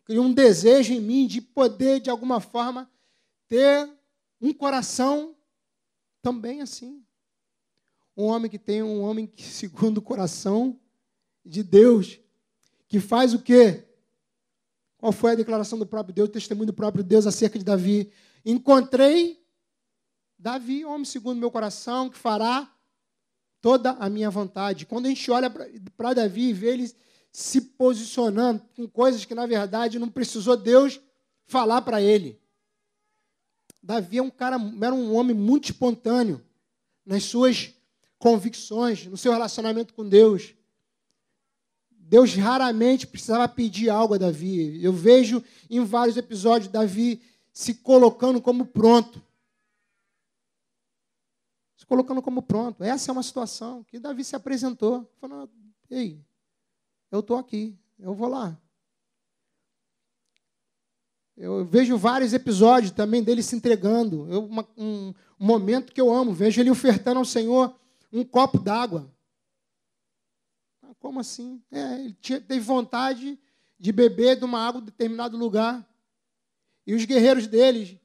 [0.08, 2.90] um desejo em mim de poder de alguma forma
[3.46, 3.88] ter
[4.40, 5.36] um coração
[6.20, 7.06] também assim.
[8.16, 10.76] Um homem que tem um homem que, segundo o coração
[11.44, 12.18] de Deus,
[12.88, 13.84] que faz o quê?
[14.98, 18.12] Qual foi a declaração do próprio Deus, o testemunho do próprio Deus acerca de Davi?
[18.44, 19.42] Encontrei
[20.38, 22.70] Davi, homem segundo meu coração, que fará
[23.60, 24.86] toda a minha vontade.
[24.86, 25.50] Quando a gente olha
[25.96, 26.90] para Davi e vê ele
[27.32, 31.00] se posicionando com coisas que, na verdade, não precisou Deus
[31.46, 32.40] falar para ele.
[33.82, 36.44] Davi é um cara, era um homem muito espontâneo
[37.04, 37.74] nas suas
[38.18, 40.54] convicções, no seu relacionamento com Deus.
[42.10, 44.82] Deus raramente precisava pedir algo a Davi.
[44.82, 49.22] Eu vejo em vários episódios Davi se colocando como pronto.
[51.76, 52.82] Se colocando como pronto.
[52.82, 55.08] Essa é uma situação que Davi se apresentou.
[55.20, 55.48] Falou:
[55.88, 56.20] Ei,
[57.12, 58.60] eu estou aqui, eu vou lá.
[61.36, 64.26] Eu vejo vários episódios também dele se entregando.
[64.28, 67.72] Eu, uma, um, um, momento que eu amo, vejo ele ofertando ao Senhor
[68.12, 69.08] um copo d'água.
[71.00, 71.60] Como assim?
[71.72, 73.36] É, ele tinha, teve vontade
[73.78, 75.84] de beber de uma água de determinado lugar.
[76.86, 77.96] E os guerreiros deles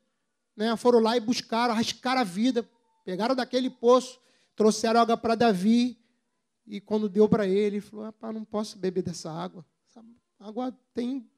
[0.55, 2.67] né, foram lá e buscaram, arriscaram a vida,
[3.03, 4.19] pegaram daquele poço,
[4.55, 5.99] trouxeram água para Davi.
[6.65, 9.63] E quando deu para ele, ele falou: não posso beber dessa água.
[9.87, 10.03] Essa
[10.39, 11.29] água tem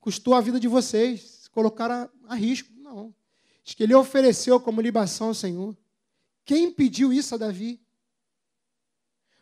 [0.00, 2.72] custou a vida de vocês, colocaram a, a risco.
[2.76, 3.12] Não.
[3.64, 5.76] Diz que ele ofereceu como libação ao Senhor.
[6.44, 7.84] Quem pediu isso a Davi?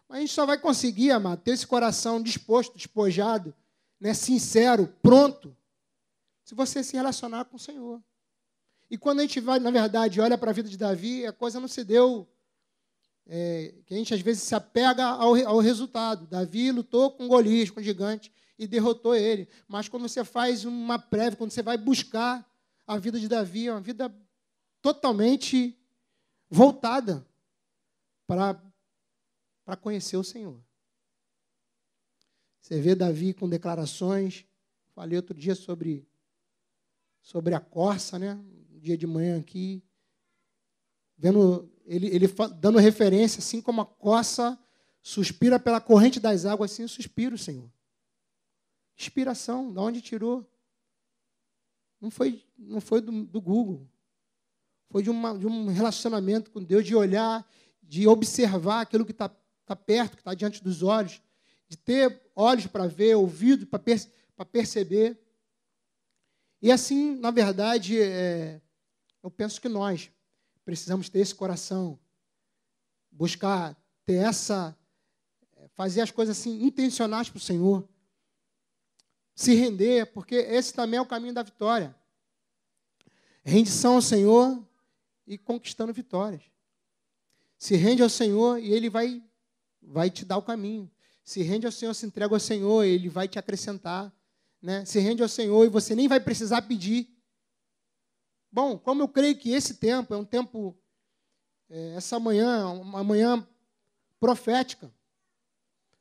[0.09, 3.55] Mas a gente só vai conseguir, amado, ter esse coração disposto, despojado,
[4.01, 5.57] né, sincero, pronto,
[6.45, 8.03] se você se relacionar com o Senhor.
[8.91, 11.59] E quando a gente vai, na verdade, olha para a vida de Davi, a coisa
[11.59, 12.29] não se deu.
[13.27, 16.27] É, que a gente às vezes se apega ao, ao resultado.
[16.27, 19.49] Davi lutou com Golias, com o gigante, e derrotou ele.
[19.67, 22.47] Mas quando você faz uma prévia, quando você vai buscar
[22.87, 24.15] a vida de Davi, é uma vida
[24.83, 25.77] totalmente
[26.51, 27.27] voltada
[28.27, 28.55] para,
[29.65, 30.61] para conhecer o Senhor.
[32.61, 34.45] Você vê Davi com declarações.
[34.95, 36.07] Falei outro dia sobre,
[37.21, 38.35] sobre a corça, né?
[38.73, 39.83] Um dia de manhã aqui.
[41.17, 42.27] Vendo ele, ele
[42.59, 44.59] dando referência, assim como a corça
[45.03, 47.71] suspira pela corrente das águas, assim suspiro, Senhor.
[48.99, 50.49] Inspiração, de onde tirou?
[52.01, 53.89] Não foi, não foi do, do Google.
[54.91, 57.47] Foi de, uma, de, um relacionamento com Deus, de olhar,
[57.83, 59.29] de observar aquilo que está
[59.65, 61.21] tá perto, que está diante dos olhos,
[61.69, 64.01] de ter olhos para ver, ouvido para per,
[64.51, 65.19] perceber.
[66.61, 68.61] E assim, na verdade, é,
[69.23, 70.11] eu penso que nós
[70.65, 71.99] precisamos ter esse coração,
[73.11, 74.77] buscar ter essa,
[75.73, 77.89] fazer as coisas assim intencionais para o Senhor,
[79.35, 81.95] se render, porque esse também é o caminho da vitória.
[83.43, 84.65] Rendição ao Senhor
[85.27, 86.43] e conquistando vitórias.
[87.59, 89.23] Se rende ao Senhor e Ele vai,
[89.87, 90.91] vai te dar o caminho.
[91.25, 94.13] Se rende ao Senhor, se entrega ao Senhor, Ele vai te acrescentar.
[94.61, 94.85] Né?
[94.85, 97.09] Se rende ao Senhor e você nem vai precisar pedir.
[98.51, 100.77] Bom, como eu creio que esse tempo é um tempo,
[101.69, 103.47] é, essa manhã, uma manhã
[104.21, 104.93] profética,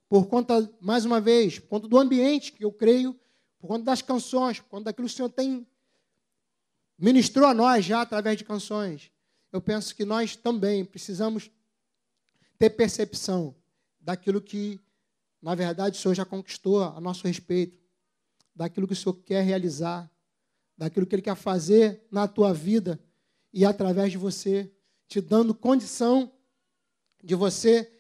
[0.07, 3.19] por conta, mais uma vez, por conta do ambiente que eu creio
[3.59, 5.65] por conta das canções, por conta daquilo que o Senhor tem
[6.97, 9.11] ministrou a nós já através de canções.
[9.51, 11.49] Eu penso que nós também precisamos
[12.57, 13.55] ter percepção
[14.03, 14.79] daquilo que,
[15.41, 17.79] na verdade, o Senhor já conquistou a nosso respeito,
[18.55, 20.11] daquilo que o Senhor quer realizar,
[20.77, 22.99] daquilo que Ele quer fazer na tua vida
[23.51, 24.71] e através de você,
[25.07, 26.31] te dando condição
[27.23, 27.91] de você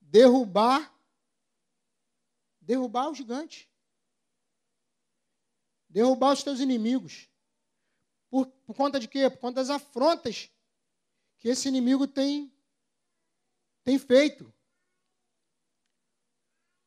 [0.00, 0.92] derrubar
[2.60, 3.72] derrubar o gigante
[5.92, 7.28] derrubar os teus inimigos.
[8.30, 9.28] Por, por conta de quê?
[9.28, 10.50] Por conta das afrontas
[11.38, 12.50] que esse inimigo tem,
[13.84, 14.52] tem feito.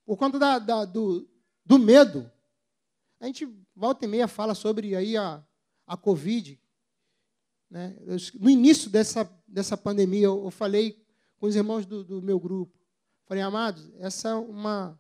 [0.05, 1.27] Por conta da, da, do,
[1.65, 2.31] do medo.
[3.19, 5.43] A gente volta e meia fala sobre aí a,
[5.87, 6.59] a Covid.
[7.69, 7.97] Né?
[8.35, 11.03] no início dessa, dessa pandemia, eu, eu falei
[11.37, 12.77] com os irmãos do, do meu grupo.
[13.25, 14.99] Falei, amados, essa é uma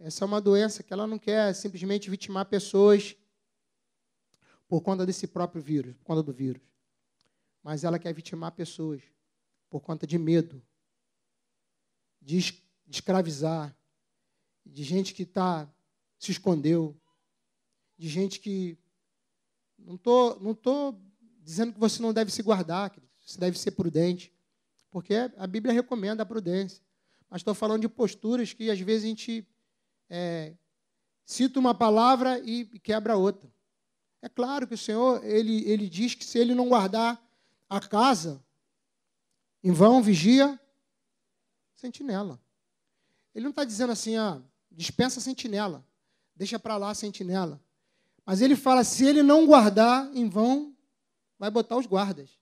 [0.00, 3.14] essa é uma doença que ela não quer simplesmente vitimar pessoas
[4.66, 6.62] por conta desse próprio vírus, por conta do vírus.
[7.62, 9.02] Mas ela quer vitimar pessoas
[9.68, 10.62] por conta de medo,
[12.18, 12.40] de,
[12.90, 13.74] escravizar,
[14.64, 15.68] de gente que tá,
[16.18, 16.96] se escondeu,
[17.96, 18.78] de gente que.
[19.78, 20.94] Não estou não tô
[21.42, 24.32] dizendo que você não deve se guardar, que você deve ser prudente,
[24.90, 26.82] porque a Bíblia recomenda a prudência.
[27.28, 29.48] Mas estou falando de posturas que às vezes a gente
[30.08, 30.54] é,
[31.24, 33.50] cita uma palavra e quebra outra.
[34.20, 37.22] É claro que o Senhor ele, ele diz que se ele não guardar
[37.68, 38.44] a casa,
[39.62, 40.58] em vão vigia
[41.74, 42.38] sentinela.
[43.40, 44.38] Ele não está dizendo assim, ah,
[44.70, 45.82] dispensa a sentinela,
[46.36, 47.58] deixa para lá a sentinela.
[48.22, 50.76] Mas ele fala, se ele não guardar, em vão
[51.38, 52.38] vai botar os guardas.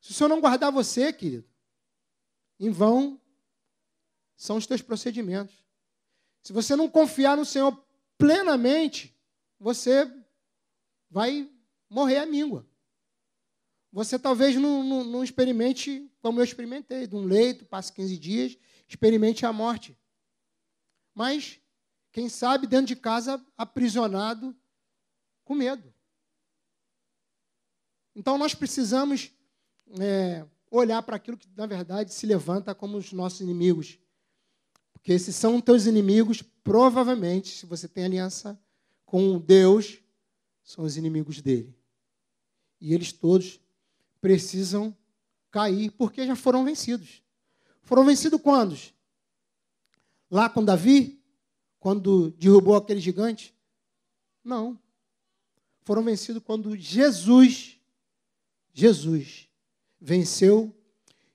[0.00, 1.46] Se o Senhor não guardar você, querido,
[2.58, 3.20] em vão
[4.34, 5.54] são os teus procedimentos.
[6.42, 7.78] Se você não confiar no Senhor
[8.16, 9.14] plenamente,
[9.58, 10.10] você
[11.10, 11.52] vai
[11.86, 12.66] morrer à míngua.
[13.92, 18.58] Você talvez não, não, não, experimente como eu experimentei, de um leito, passe 15 dias,
[18.88, 19.99] experimente a morte.
[21.14, 21.60] Mas,
[22.12, 24.56] quem sabe, dentro de casa, aprisionado,
[25.44, 25.92] com medo.
[28.14, 29.32] Então, nós precisamos
[29.98, 33.98] é, olhar para aquilo que, na verdade, se levanta como os nossos inimigos.
[34.92, 38.60] Porque esses são teus inimigos, provavelmente, se você tem aliança
[39.04, 39.98] com Deus,
[40.62, 41.74] são os inimigos dele.
[42.80, 43.60] E eles todos
[44.20, 44.96] precisam
[45.50, 47.22] cair, porque já foram vencidos.
[47.82, 48.76] Foram vencidos quando?
[50.30, 51.20] Lá com Davi?
[51.78, 53.54] Quando derrubou aquele gigante?
[54.44, 54.78] Não.
[55.82, 57.78] Foram vencidos quando Jesus,
[58.72, 59.48] Jesus,
[60.00, 60.74] venceu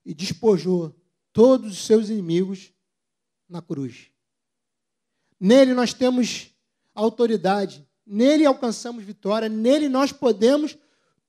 [0.06, 0.96] e despojou
[1.34, 2.72] todos os seus inimigos
[3.50, 4.12] na cruz.
[5.40, 6.52] Nele nós temos
[6.94, 10.78] autoridade, nele alcançamos vitória, nele nós podemos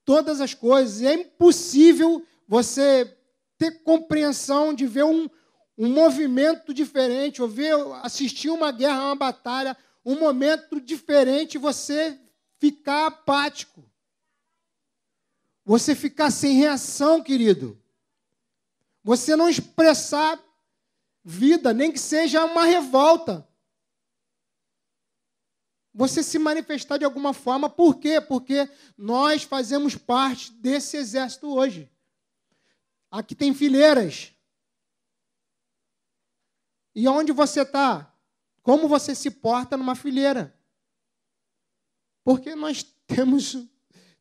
[0.04, 1.02] todas as coisas.
[1.02, 3.18] É impossível você
[3.58, 5.28] ter compreensão de ver um,
[5.76, 12.18] um movimento diferente, ou ver, assistir uma guerra, uma batalha, um momento diferente, você
[12.58, 13.84] ficar apático.
[15.64, 17.80] Você ficar sem reação, querido.
[19.02, 20.40] Você não expressar
[21.24, 23.46] vida, nem que seja uma revolta.
[25.92, 28.20] Você se manifestar de alguma forma, por quê?
[28.20, 31.90] Porque nós fazemos parte desse exército hoje.
[33.10, 34.35] Aqui tem fileiras.
[36.96, 38.10] E onde você está?
[38.62, 40.56] Como você se porta numa fileira?
[42.24, 43.54] Porque nós temos,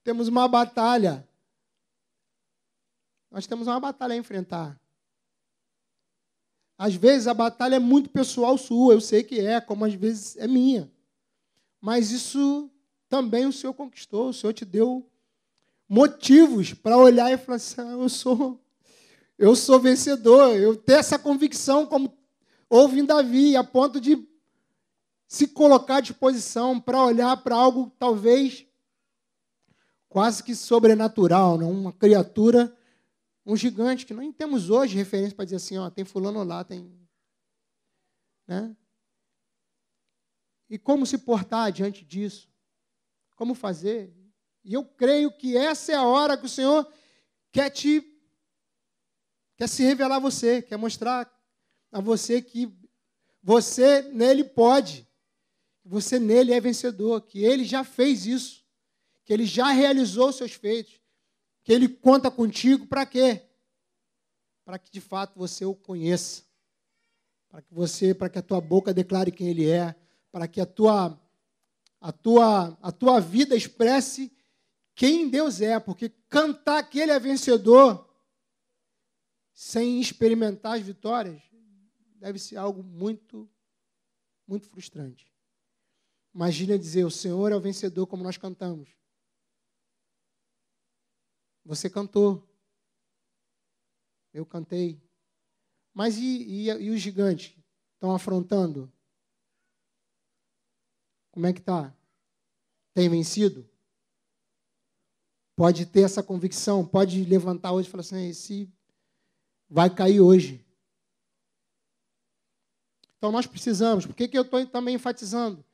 [0.03, 1.25] temos uma batalha.
[3.31, 4.77] Nós temos uma batalha a enfrentar.
[6.77, 10.35] Às vezes a batalha é muito pessoal sua, eu sei que é, como às vezes
[10.35, 10.91] é minha.
[11.79, 12.69] Mas isso
[13.07, 15.09] também o Senhor conquistou, o Senhor te deu
[15.87, 18.61] motivos para olhar e falar assim: ah, eu sou
[19.37, 22.14] eu sou vencedor, eu tenho essa convicção como
[22.69, 24.27] houve em Davi, a ponto de
[25.27, 28.65] se colocar à disposição para olhar para algo talvez
[30.07, 31.71] quase que sobrenatural, não?
[31.71, 32.75] uma criatura
[33.45, 36.91] um gigante que não temos hoje referência para dizer assim, ó, tem fulano lá, tem.
[38.47, 38.75] Né?
[40.67, 42.49] E como se portar diante disso?
[43.35, 44.11] Como fazer?
[44.63, 46.91] E eu creio que essa é a hora que o Senhor
[47.51, 48.11] quer te
[49.55, 51.31] quer se revelar a você, quer mostrar
[51.95, 52.69] a você que
[53.41, 55.07] você nele pode,
[55.81, 58.65] você nele é vencedor, que ele já fez isso,
[59.23, 60.99] que ele já realizou seus feitos,
[61.63, 63.43] que ele conta contigo para quê?
[64.65, 66.43] Para que de fato você o conheça.
[67.47, 69.95] Para que você, para que a tua boca declare quem ele é,
[70.33, 71.17] para que a tua
[72.01, 74.35] a tua a tua vida expresse
[74.93, 78.05] quem Deus é, porque cantar que ele é vencedor
[79.53, 81.54] sem experimentar as vitórias
[82.25, 83.47] deve ser algo muito
[84.47, 85.31] muito frustrante.
[86.33, 88.89] Imagina dizer: "O Senhor é o vencedor", como nós cantamos.
[91.63, 92.43] Você cantou.
[94.33, 94.99] Eu cantei.
[95.93, 97.55] Mas e, e, e os gigantes?
[97.93, 98.91] Estão afrontando?
[101.31, 101.95] Como é que está?
[102.93, 103.69] Tem vencido?
[105.55, 108.73] Pode ter essa convicção, pode levantar hoje e falar assim: esse
[109.69, 110.64] vai cair hoje.
[113.25, 115.65] Então nós precisamos, por que, que eu estou também enfatizando?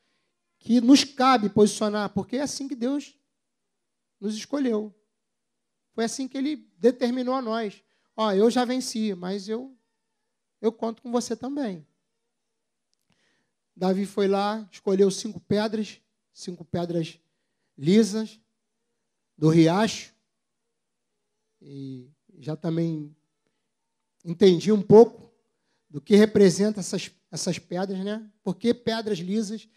[0.57, 3.13] Que nos cabe posicionar, porque é assim que Deus
[4.21, 4.95] nos escolheu.
[5.91, 7.83] Foi assim que ele determinou a nós.
[8.15, 9.77] Ó, eu já venci, mas eu
[10.61, 11.85] eu conto com você também.
[13.75, 15.99] Davi foi lá, escolheu cinco pedras,
[16.31, 17.19] cinco pedras
[17.77, 18.39] lisas
[19.37, 20.15] do riacho.
[21.61, 23.13] E já também
[24.23, 25.30] entendi um pouco
[25.91, 28.25] do que representa essas, essas pedras, né?
[28.41, 29.67] Por que pedras lisas?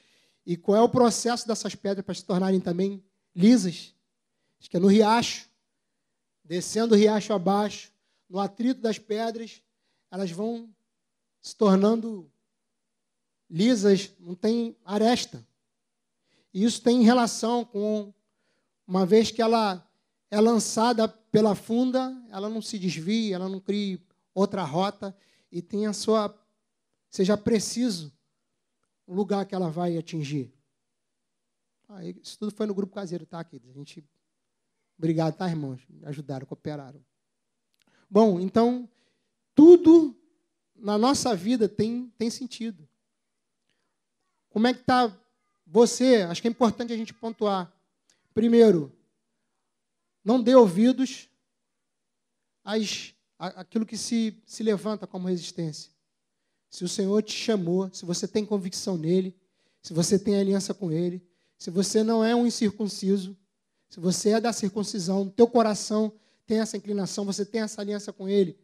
[0.47, 3.05] E qual é o processo dessas pedras para se tornarem também
[3.35, 3.93] lisas?
[4.61, 5.51] Acho que é no riacho
[6.45, 7.91] descendo o riacho abaixo,
[8.29, 9.62] no atrito das pedras,
[10.11, 10.69] elas vão
[11.41, 12.31] se tornando
[13.49, 15.45] lisas, não tem aresta.
[16.53, 18.12] E isso tem relação com
[18.87, 19.89] uma vez que ela
[20.31, 23.99] é lançada pela funda, ela não se desvia, ela não cria
[24.35, 25.17] outra rota
[25.55, 26.38] e tem a sua
[27.09, 28.12] seja preciso
[29.07, 30.52] o lugar que ela vai atingir.
[31.88, 33.62] Ah, isso tudo foi no grupo caseiro, tá, aqui.
[33.70, 34.05] A gente
[34.96, 35.80] Obrigado, tá, irmãos?
[36.05, 37.05] Ajudaram, cooperaram.
[38.09, 38.88] Bom, então,
[39.55, 40.16] tudo
[40.74, 42.88] na nossa vida tem, tem sentido.
[44.50, 45.12] Como é que está
[45.66, 46.22] você?
[46.22, 47.72] Acho que é importante a gente pontuar.
[48.32, 48.92] Primeiro,
[50.24, 51.28] não dê ouvidos
[52.64, 53.14] às,
[53.49, 55.90] àquilo que se, se levanta como resistência.
[56.70, 59.36] Se o Senhor te chamou, se você tem convicção nele,
[59.82, 61.22] se você tem aliança com ele,
[61.57, 63.36] se você não é um incircunciso,
[63.88, 66.12] se você é da circuncisão, teu coração
[66.47, 68.59] tem essa inclinação, você tem essa aliança com Ele,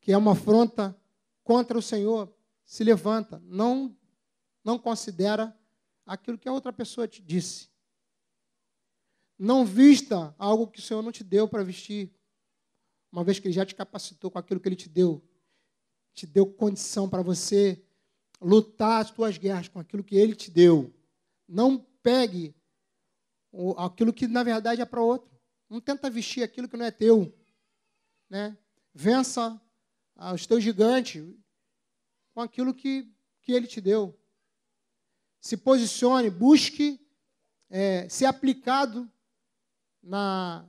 [0.00, 0.96] que é uma afronta
[1.42, 2.32] contra o Senhor,
[2.64, 3.40] se levanta.
[3.46, 3.96] Não,
[4.64, 5.56] não considera
[6.04, 7.68] aquilo que a outra pessoa te disse.
[9.38, 12.12] Não vista algo que o Senhor não te deu para vestir,
[13.12, 15.22] uma vez que Ele já te capacitou com aquilo que Ele te deu.
[16.14, 17.82] te deu condição para você
[18.42, 20.92] lutar as tuas guerras com aquilo que ele te deu.
[21.48, 22.54] Não pegue
[23.76, 25.30] aquilo que na verdade é para outro.
[25.68, 27.32] Não tenta vestir aquilo que não é teu.
[28.28, 28.56] Né?
[28.92, 29.60] Vença
[30.34, 31.24] os teus gigantes
[32.34, 33.10] com aquilo que,
[33.40, 34.18] que ele te deu.
[35.40, 37.00] Se posicione, busque
[37.68, 39.10] é, ser aplicado
[40.02, 40.68] na,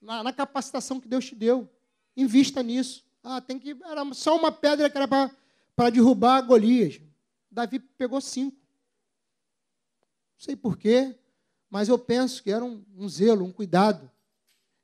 [0.00, 1.70] na, na, capacitação que Deus te deu.
[2.18, 3.04] Invista nisso.
[3.22, 3.70] Ah, tem que.
[3.84, 7.00] Era só uma pedra que era para derrubar Golias.
[7.48, 8.56] Davi pegou cinco.
[8.56, 11.16] Não sei porquê,
[11.70, 14.10] mas eu penso que era um, um zelo, um cuidado.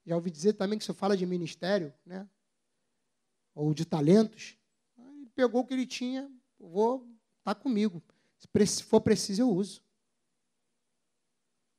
[0.06, 2.28] Já ouvi dizer também que se fala de ministério, né?
[3.52, 4.56] ou de talentos.
[4.96, 7.06] Ele pegou o que ele tinha, vou
[7.38, 8.00] estar tá comigo.
[8.38, 9.82] Se for preciso, eu uso.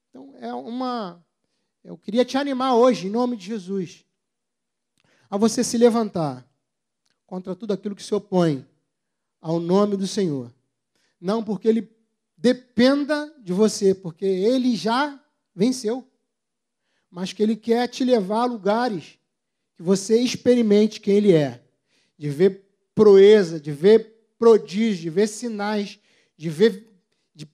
[0.10, 1.24] Então, é uma.
[1.82, 4.06] Eu queria te animar hoje, em nome de Jesus,
[5.30, 6.46] a você se levantar
[7.26, 8.66] contra tudo aquilo que se opõe
[9.42, 10.54] ao nome do Senhor.
[11.20, 11.90] Não porque ele
[12.38, 15.20] dependa de você, porque ele já
[15.54, 16.08] venceu,
[17.10, 19.18] mas que ele quer te levar a lugares
[19.76, 21.64] que você experimente quem ele é,
[22.18, 26.00] de ver proeza, de ver prodígio, de ver sinais,
[26.38, 26.92] de ver
[27.34, 27.48] de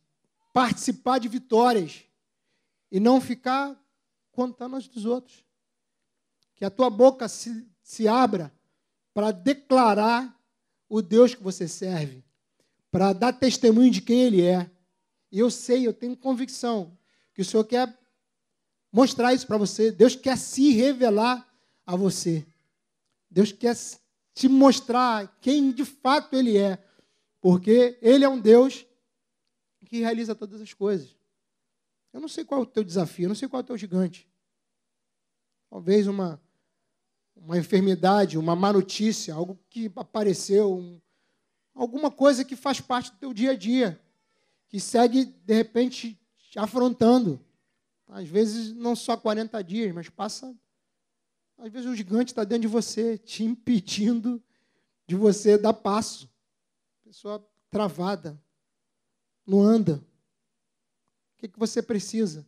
[0.54, 2.04] participar de vitórias
[2.92, 3.76] e não ficar
[4.32, 5.44] contando as dos outros.
[6.62, 8.54] Que a tua boca se, se abra
[9.16, 10.40] para declarar
[10.88, 12.24] o Deus que você serve,
[12.92, 14.70] para dar testemunho de quem Ele é.
[15.32, 16.96] E eu sei, eu tenho convicção
[17.34, 17.98] que o Senhor quer
[18.92, 19.92] mostrar isso para você.
[19.92, 21.52] Deus quer se revelar
[21.84, 22.46] a você.
[23.28, 23.76] Deus quer
[24.36, 26.78] te mostrar quem de fato Ele é.
[27.40, 28.86] Porque Ele é um Deus
[29.88, 31.18] que realiza todas as coisas.
[32.14, 33.78] Eu não sei qual é o teu desafio, eu não sei qual é o teu
[33.80, 34.30] gigante.
[35.72, 36.40] Talvez uma,
[37.44, 41.02] uma enfermidade, uma má notícia, algo que apareceu, um,
[41.74, 44.00] alguma coisa que faz parte do teu dia a dia,
[44.70, 46.20] que segue, de repente,
[46.50, 47.44] te afrontando.
[48.08, 50.56] Às vezes, não só 40 dias, mas passa.
[51.58, 54.42] Às vezes, o gigante está dentro de você, te impedindo
[55.08, 56.30] de você dar passo.
[57.04, 58.42] Pessoa travada,
[59.46, 60.02] não anda
[61.42, 62.46] que, que você precisa?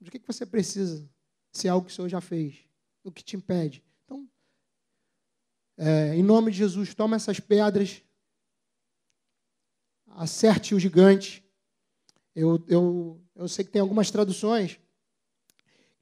[0.00, 1.08] De que, que você precisa?
[1.50, 2.67] Se é algo que o Senhor já fez.
[3.08, 3.82] O que te impede?
[4.04, 4.28] Então,
[5.76, 8.02] é, em nome de Jesus, toma essas pedras,
[10.06, 11.44] acerte o gigante.
[12.34, 14.78] Eu, eu, eu sei que tem algumas traduções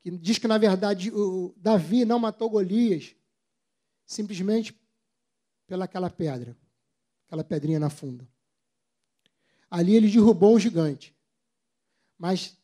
[0.00, 3.14] que diz que, na verdade, o Davi não matou Golias
[4.04, 4.78] simplesmente
[5.66, 6.56] pelaquela pedra,
[7.26, 8.28] aquela pedrinha na funda.
[9.70, 11.16] Ali ele derrubou um gigante
[12.18, 12.56] mas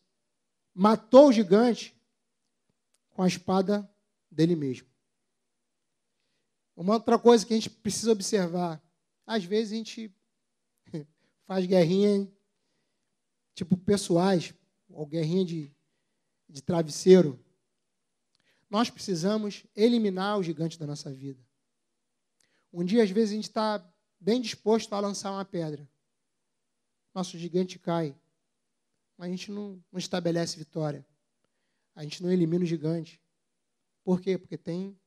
[0.74, 1.97] matou o gigante
[3.11, 3.88] com a espada
[4.33, 4.89] dele mesmo.
[6.74, 8.83] Uma outra coisa que a gente precisa observar,
[9.26, 10.14] às vezes a gente
[11.47, 12.30] faz guerrinha
[13.55, 14.55] tipo pessoais,
[14.89, 15.70] ou guerrinha de,
[16.49, 17.39] de travesseiro.
[18.68, 21.45] Nós precisamos eliminar o gigante da nossa vida.
[22.72, 25.87] Um dia, às vezes, a gente está bem disposto a lançar uma pedra.
[27.14, 28.16] Nosso gigante cai
[29.22, 31.07] mas a gente não, não estabelece vitória.
[31.95, 33.22] A gente não elimina o gigante.
[34.05, 34.36] Por quê?
[34.38, 34.98] Porque tem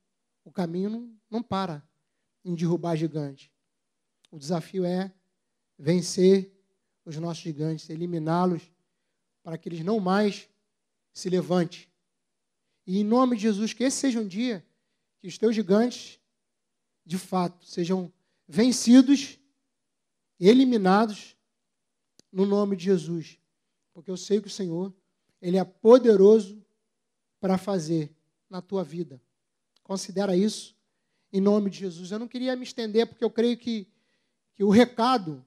[0.44, 1.86] o caminho não, não para
[2.44, 3.52] em derrubar gigante.
[4.30, 5.12] O desafio é
[5.78, 6.52] vencer
[7.04, 8.62] os nossos gigantes, eliminá-los
[9.42, 10.48] para que eles não mais
[11.12, 11.86] se levantem.
[12.86, 14.64] E em nome de Jesus, que esse seja um dia
[15.18, 16.20] que os teus gigantes,
[17.04, 18.12] de fato, sejam
[18.46, 19.38] vencidos,
[20.38, 21.36] eliminados,
[22.30, 23.38] no nome de Jesus
[23.96, 24.94] porque eu sei que o Senhor,
[25.40, 26.62] Ele é poderoso
[27.40, 28.14] para fazer
[28.48, 29.20] na tua vida.
[29.82, 30.76] Considera isso
[31.32, 32.10] em nome de Jesus.
[32.10, 33.88] Eu não queria me estender, porque eu creio que,
[34.54, 35.44] que o recado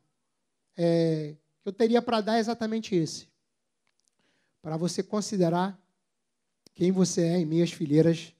[0.77, 3.27] é, que eu teria para dar é exatamente esse.
[4.61, 5.79] Para você considerar
[6.73, 8.33] quem você é em minhas fileiras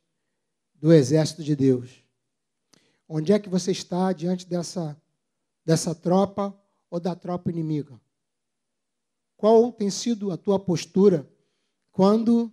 [0.75, 2.03] do exército de Deus.
[3.07, 4.95] Onde é que você está diante dessa,
[5.65, 6.57] dessa tropa
[6.89, 7.99] ou da tropa inimiga?
[9.35, 11.29] Qual tem sido a tua postura
[11.91, 12.51] quando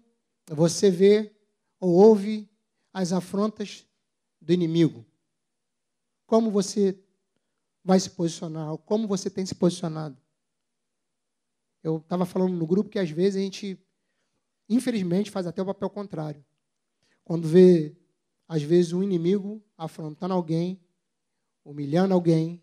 [0.49, 1.36] você vê
[1.81, 2.51] ou ouve
[2.93, 3.87] as afrontas
[4.41, 5.05] do inimigo?
[6.27, 6.99] Como você
[7.85, 8.77] vai se posicionar?
[8.79, 10.17] Como você tem se posicionado?
[11.83, 13.79] Eu estava falando no grupo que às vezes a gente,
[14.69, 16.45] infelizmente, faz até o papel contrário.
[17.25, 17.97] Quando vê,
[18.49, 20.81] às vezes, um inimigo afrontando alguém,
[21.65, 22.63] humilhando alguém,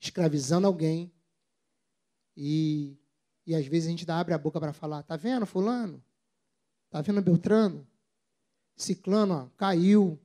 [0.00, 1.12] escravizando alguém,
[2.36, 2.98] e
[3.46, 6.02] e às vezes a gente abre a boca para falar: tá vendo, Fulano?
[6.90, 7.86] Tá vendo Beltrano?
[8.76, 10.18] Ciclano, ó, caiu,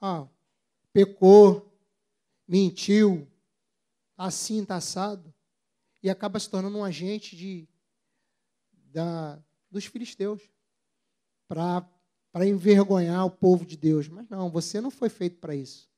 [0.00, 0.26] ó,
[0.92, 1.72] pecou,
[2.46, 3.28] mentiu,
[4.16, 5.32] tá assim, tá assado,
[6.02, 7.68] e acaba se tornando um agente de,
[8.72, 10.42] da, dos filisteus
[11.46, 14.08] para envergonhar o povo de Deus.
[14.08, 15.90] Mas não, você não foi feito para isso.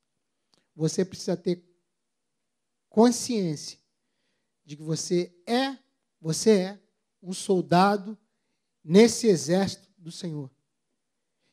[0.74, 1.62] Você precisa ter
[2.88, 3.78] consciência
[4.64, 5.78] de que você é,
[6.20, 6.82] você é
[7.22, 8.18] um soldado
[8.82, 10.50] nesse exército do Senhor.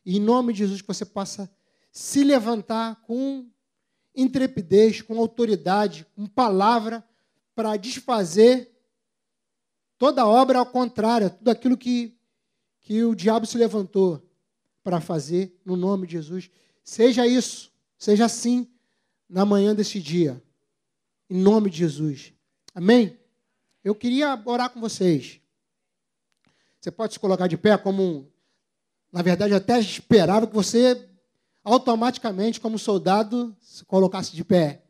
[0.04, 1.50] E em nome de Jesus que você possa
[1.92, 3.48] se levantar com
[4.14, 7.04] intrepidez, com autoridade, com palavra
[7.54, 8.70] para desfazer
[9.98, 12.16] toda obra ao contrário, tudo aquilo que,
[12.80, 14.26] que o diabo se levantou
[14.82, 16.50] para fazer no nome de Jesus.
[16.82, 18.66] Seja isso, seja assim
[19.28, 20.42] na manhã desse dia,
[21.28, 22.32] em nome de Jesus.
[22.74, 23.18] Amém?
[23.84, 25.40] Eu queria orar com vocês.
[26.80, 28.26] Você pode se colocar de pé como,
[29.12, 31.08] na verdade, até esperava que você
[31.64, 34.82] automaticamente, como soldado, se colocasse de pé.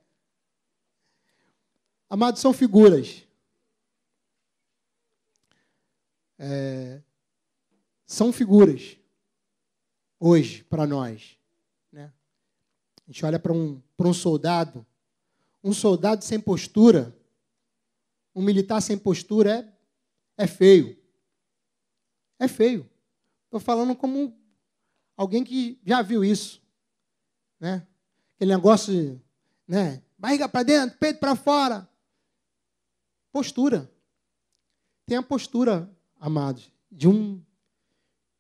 [2.09, 3.25] Amados, são figuras.
[6.39, 7.03] É,
[8.07, 8.97] são figuras
[10.18, 11.39] hoje para nós.
[11.93, 12.12] Né?
[13.07, 14.87] A gente olha para um, um soldado,
[15.62, 17.16] um soldado sem postura,
[18.35, 19.75] um militar sem postura
[20.37, 20.99] é, é feio.
[22.39, 22.89] É feio.
[23.51, 24.32] Estou falando como
[25.16, 26.62] alguém que já viu isso.
[27.59, 27.84] Né?
[28.36, 29.20] Aquele negócio,
[29.66, 30.01] né?
[30.16, 31.88] barriga para dentro, peito para fora.
[33.32, 33.90] Postura.
[35.05, 35.90] Tem a postura,
[36.20, 37.42] amados, de um,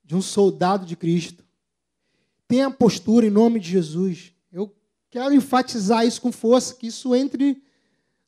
[0.04, 1.44] de um soldado de Cristo.
[2.46, 4.32] Tem a postura em nome de Jesus.
[4.52, 4.72] Eu
[5.10, 7.60] quero enfatizar isso com força, que isso entre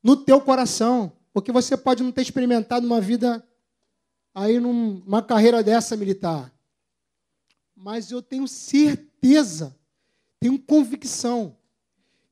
[0.03, 1.13] no teu coração.
[1.31, 3.41] Porque você pode não ter experimentado uma vida
[4.35, 6.52] aí numa carreira dessa militar.
[7.83, 9.77] Mas eu tenho certeza
[10.39, 11.55] tenho convicção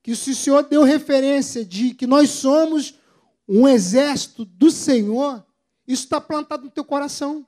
[0.04, 3.00] que se o Senhor deu referência de que nós somos
[3.48, 5.46] um exército do Senhor,
[5.88, 7.48] isso está plantado no teu coração.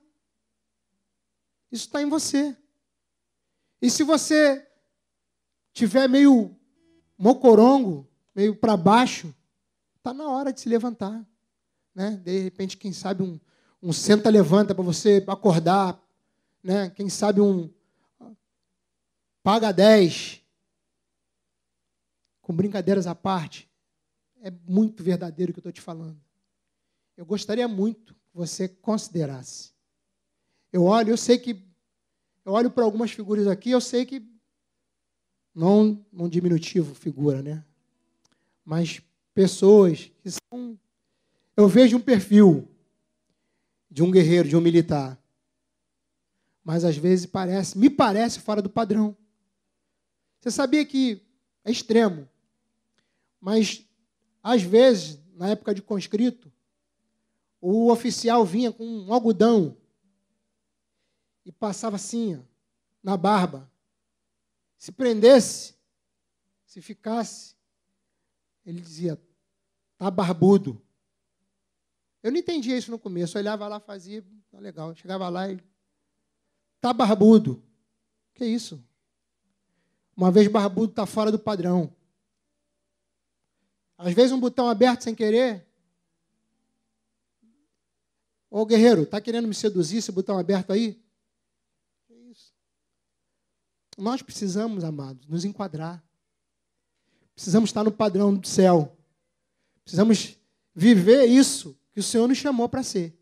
[1.70, 2.56] Isso está em você.
[3.82, 4.66] E se você
[5.74, 6.56] tiver meio
[7.18, 9.34] mocorongo, meio para baixo,
[9.96, 11.26] está na hora de se levantar.
[11.94, 12.18] Né?
[12.24, 13.38] De repente, quem sabe um,
[13.82, 16.02] um senta-levanta para você acordar.
[16.62, 16.88] Né?
[16.88, 17.73] Quem sabe um
[19.44, 20.42] paga 10
[22.40, 23.70] com brincadeiras à parte,
[24.40, 26.18] é muito verdadeiro o que eu estou te falando.
[27.16, 29.72] Eu gostaria muito que você considerasse.
[30.72, 31.62] Eu olho, eu sei que.
[32.44, 34.26] Eu olho para algumas figuras aqui, eu sei que.
[35.54, 37.64] Não um diminutivo figura, né?
[38.64, 39.00] Mas
[39.32, 40.78] pessoas que são.
[41.56, 42.68] Eu vejo um perfil
[43.90, 45.18] de um guerreiro, de um militar.
[46.64, 49.16] Mas às vezes parece, me parece fora do padrão.
[50.44, 51.26] Você sabia que
[51.64, 52.28] é extremo.
[53.40, 53.88] Mas,
[54.42, 56.52] às vezes, na época de conscrito,
[57.58, 59.74] o oficial vinha com um algodão
[61.46, 62.40] e passava assim, ó,
[63.02, 63.72] na barba.
[64.76, 65.74] Se prendesse,
[66.66, 67.56] se ficasse,
[68.66, 69.18] ele dizia,
[69.96, 70.78] tá barbudo.
[72.22, 73.38] Eu não entendia isso no começo.
[73.38, 74.94] Eu olhava lá, fazia, tá legal.
[74.94, 75.58] Chegava lá e.
[76.82, 77.64] Tá barbudo.
[78.34, 78.84] Que isso?
[80.16, 81.92] Uma vez barbudo está fora do padrão.
[83.98, 85.66] Às vezes um botão aberto sem querer.
[88.50, 91.02] Ô guerreiro, está querendo me seduzir esse botão aberto aí?
[92.08, 92.52] É isso.
[93.98, 96.02] Nós precisamos, amados, nos enquadrar.
[97.34, 98.96] Precisamos estar no padrão do céu.
[99.82, 100.38] Precisamos
[100.72, 103.18] viver isso que o Senhor nos chamou para ser.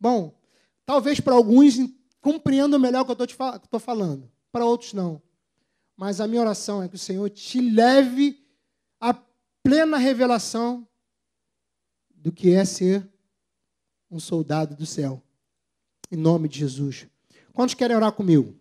[0.00, 0.38] Bom,
[0.84, 1.74] talvez para alguns
[2.20, 5.22] compreendam melhor o que eu estou falando, para outros não.
[5.96, 8.46] Mas a minha oração é que o Senhor te leve
[9.00, 9.14] a
[9.62, 10.86] plena revelação
[12.10, 13.08] do que é ser
[14.10, 15.22] um soldado do céu.
[16.10, 17.06] Em nome de Jesus.
[17.52, 18.54] Quantos querem orar comigo?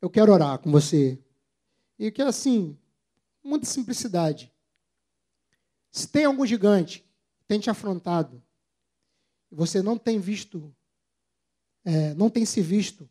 [0.00, 1.18] Eu quero orar com você.
[1.98, 2.78] E que assim,
[3.42, 4.52] muita simplicidade.
[5.90, 7.00] Se tem algum gigante
[7.38, 8.42] que tem te afrontado,
[9.50, 10.72] você não tem visto,
[11.84, 13.09] é, não tem se visto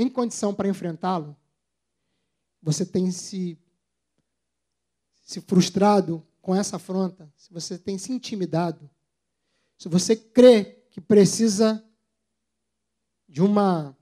[0.00, 1.36] em condição para enfrentá-lo,
[2.62, 3.58] você tem se
[5.22, 8.88] se frustrado com essa afronta, se você tem se intimidado,
[9.76, 11.84] se você crê que precisa
[13.28, 13.96] de uma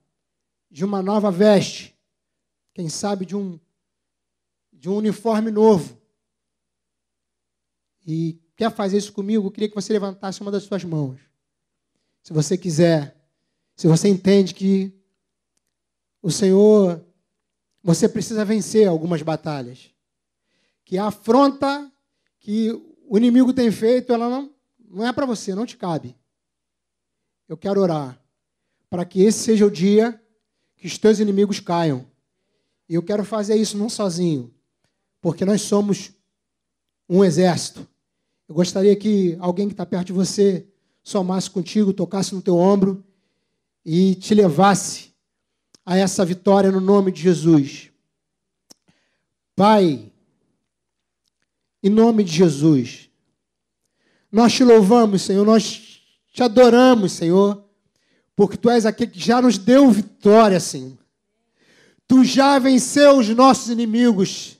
[0.70, 1.96] de uma nova veste,
[2.74, 3.58] quem sabe de um
[4.72, 5.98] de um uniforme novo,
[8.06, 11.18] e quer fazer isso comigo, eu queria que você levantasse uma das suas mãos.
[12.22, 13.16] Se você quiser,
[13.74, 14.92] se você entende que
[16.22, 17.04] o Senhor,
[17.82, 19.90] você precisa vencer algumas batalhas
[20.84, 21.90] que a afronta
[22.38, 22.70] que
[23.08, 24.50] o inimigo tem feito, ela não,
[24.88, 26.16] não é para você, não te cabe.
[27.48, 28.20] Eu quero orar
[28.88, 30.20] para que esse seja o dia
[30.76, 32.06] que os teus inimigos caiam.
[32.88, 34.54] E eu quero fazer isso não sozinho,
[35.20, 36.12] porque nós somos
[37.08, 37.86] um exército.
[38.48, 40.66] Eu gostaria que alguém que está perto de você
[41.02, 43.04] somasse contigo, tocasse no teu ombro
[43.84, 45.05] e te levasse
[45.86, 47.90] a essa vitória no nome de Jesus.
[49.54, 50.12] Pai,
[51.80, 53.08] em nome de Jesus,
[54.30, 56.00] nós te louvamos, Senhor, nós
[56.32, 57.64] te adoramos, Senhor,
[58.34, 60.98] porque tu és aquele que já nos deu vitória, Senhor.
[62.08, 64.58] Tu já venceu os nossos inimigos.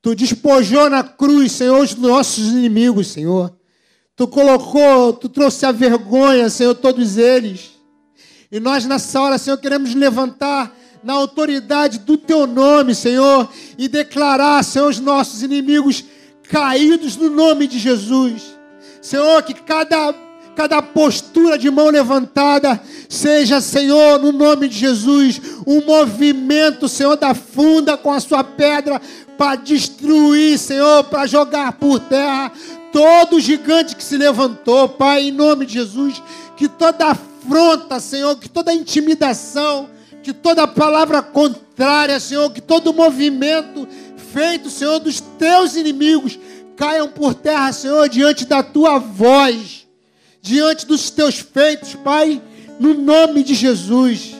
[0.00, 3.52] Tu despojou na cruz, Senhor, os nossos inimigos, Senhor.
[4.14, 7.77] Tu colocou, tu trouxe a vergonha, Senhor, todos eles.
[8.50, 14.64] E nós nessa hora, Senhor, queremos levantar na autoridade do teu nome, Senhor, e declarar,
[14.64, 16.04] Senhor, os nossos inimigos
[16.50, 18.42] caídos no nome de Jesus.
[19.00, 20.14] Senhor, que cada
[20.56, 27.32] cada postura de mão levantada seja, Senhor, no nome de Jesus, um movimento, Senhor, da
[27.32, 29.00] funda com a sua pedra
[29.36, 32.50] para destruir, Senhor, para jogar por terra
[32.92, 36.20] todo gigante que se levantou, Pai, em nome de Jesus,
[36.56, 39.88] que toda afronta, Senhor, que toda intimidação,
[40.22, 43.86] que toda palavra contrária, Senhor, que todo movimento
[44.32, 46.38] feito, Senhor, dos teus inimigos
[46.76, 49.88] caiam por terra, Senhor, diante da tua voz
[50.40, 52.40] diante dos teus feitos, Pai,
[52.78, 54.34] no nome de Jesus.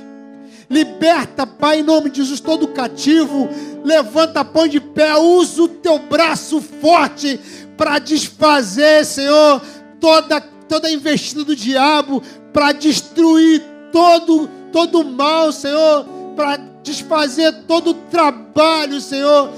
[0.71, 3.49] Liberta, Pai, em nome de Jesus, todo cativo.
[3.85, 7.39] Levanta, põe de pé, usa o teu braço forte
[7.77, 9.63] para desfazer, Senhor,
[10.01, 12.23] toda, toda investida do diabo,
[12.59, 16.05] para destruir todo, todo mal, Senhor,
[16.35, 19.53] para desfazer todo o trabalho, Senhor,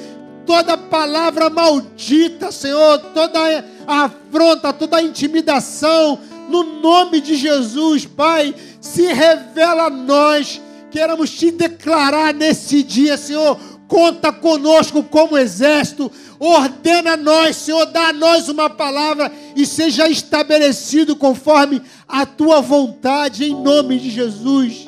[0.45, 6.19] toda palavra maldita, Senhor, toda afronta, toda intimidação,
[6.51, 10.61] no nome de Jesus, Pai, se revela a nós.
[10.91, 13.59] Queremos te declarar nesse dia, Senhor.
[13.91, 16.13] Conta conosco como exército.
[16.39, 22.61] Ordena a nós, Senhor, dá a nós uma palavra e seja estabelecido conforme a tua
[22.61, 24.87] vontade, em nome de Jesus.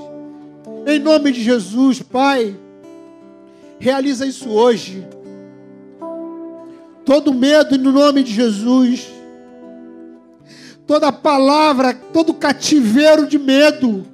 [0.87, 2.57] Em nome de Jesus, Pai.
[3.81, 5.05] Realiza isso hoje.
[7.05, 9.09] Todo medo no nome de Jesus
[10.87, 14.07] toda palavra, todo cativeiro de medo,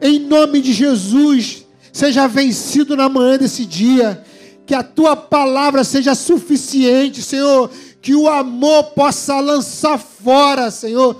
[0.00, 1.65] em nome de Jesus,
[1.96, 4.22] seja vencido na manhã desse dia.
[4.66, 7.70] Que a tua palavra seja suficiente, Senhor.
[8.02, 11.16] Que o amor possa lançar fora, Senhor,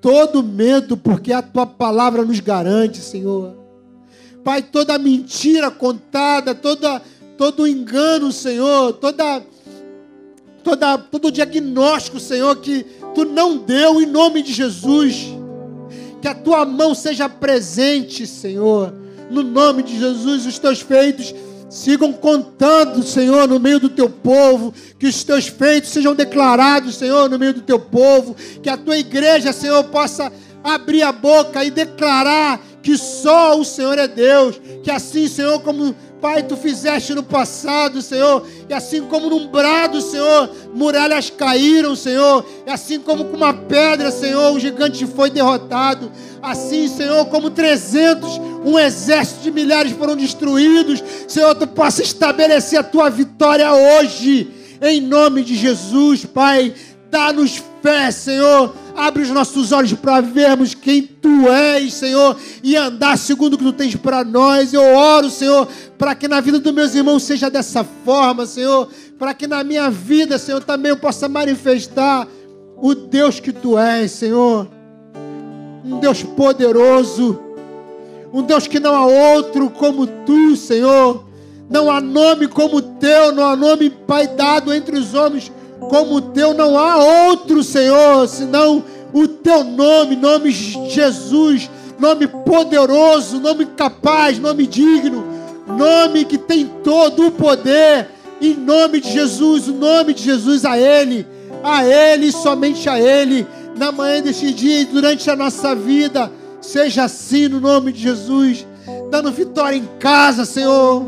[0.00, 3.56] todo medo, porque a tua palavra nos garante, Senhor.
[4.44, 7.02] Pai, toda mentira contada, toda,
[7.36, 9.42] todo engano, Senhor, toda,
[10.62, 15.26] toda, todo diagnóstico, Senhor, que tu não deu em nome de Jesus.
[16.22, 18.94] Que a tua mão seja presente, Senhor.
[19.30, 21.34] No nome de Jesus, os teus feitos
[21.70, 27.30] sigam contando, Senhor, no meio do teu povo, que os teus feitos sejam declarados, Senhor,
[27.30, 30.32] no meio do teu povo, que a tua igreja, Senhor, possa
[30.64, 35.94] abrir a boca e declarar que só o Senhor é Deus, que assim, Senhor, como
[36.20, 42.44] Pai, tu fizeste no passado, Senhor, e assim como num brado, Senhor, muralhas caíram, Senhor,
[42.66, 46.12] e assim como com uma pedra, Senhor, o gigante foi derrotado,
[46.42, 52.84] assim, Senhor, como 300, um exército de milhares foram destruídos, Senhor, tu possa estabelecer a
[52.84, 54.50] tua vitória hoje,
[54.82, 56.74] em nome de Jesus, Pai,
[57.10, 63.16] dá-nos fé, Senhor, Abre os nossos olhos para vermos quem tu és, Senhor, e andar
[63.16, 64.74] segundo o que tu tens para nós.
[64.74, 68.88] Eu oro, Senhor, para que na vida dos meus irmãos seja dessa forma, Senhor,
[69.18, 72.28] para que na minha vida, Senhor, também eu possa manifestar
[72.76, 74.68] o Deus que tu és, Senhor.
[75.82, 77.40] Um Deus poderoso,
[78.32, 81.24] um Deus que não há outro como tu, Senhor.
[81.70, 85.50] Não há nome como teu, não há nome, Pai, dado entre os homens
[85.90, 91.68] como o teu, não há outro, Senhor, senão o teu nome, nome Jesus,
[91.98, 95.26] nome poderoso, nome capaz, nome digno,
[95.66, 98.08] nome que tem todo o poder,
[98.40, 101.26] em nome de Jesus, o nome de Jesus a Ele,
[101.64, 103.44] a Ele, somente a Ele,
[103.76, 106.30] na manhã deste dia e durante a nossa vida,
[106.60, 108.64] seja assim no nome de Jesus,
[109.10, 111.04] dando vitória em casa, Senhor.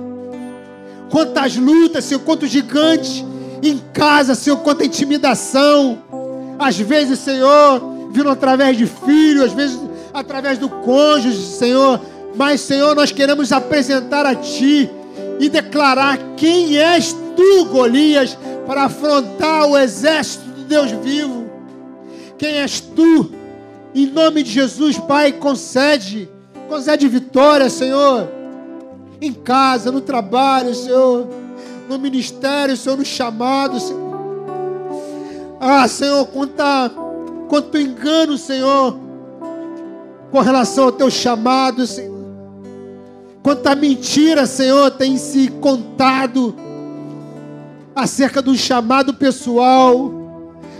[1.09, 3.25] Quantas lutas, Senhor, quantos gigantes
[3.71, 6.03] em casa, Senhor, quanta intimidação.
[6.59, 9.81] Às vezes, Senhor, vindo através de filhos, às vezes
[10.13, 12.01] através do cônjuge, Senhor.
[12.35, 14.91] Mas, Senhor, nós queremos apresentar a Ti
[15.39, 18.37] e declarar quem és Tu, Golias,
[18.67, 21.51] para afrontar o exército do Deus vivo.
[22.39, 23.33] Quem és tu?
[23.95, 26.29] Em nome de Jesus, Pai, concede,
[26.69, 28.29] concede vitória, Senhor.
[29.21, 31.29] Em casa, no trabalho, Senhor,
[31.93, 34.13] no ministério, Senhor, no chamado, Senhor.
[35.61, 36.91] Ah, Senhor, quanta,
[37.49, 38.99] quanto engano, Senhor,
[40.31, 42.13] com relação ao teu chamado, Senhor.
[43.43, 46.55] Quanta mentira, Senhor, tem se contado
[47.95, 50.13] acerca do chamado pessoal,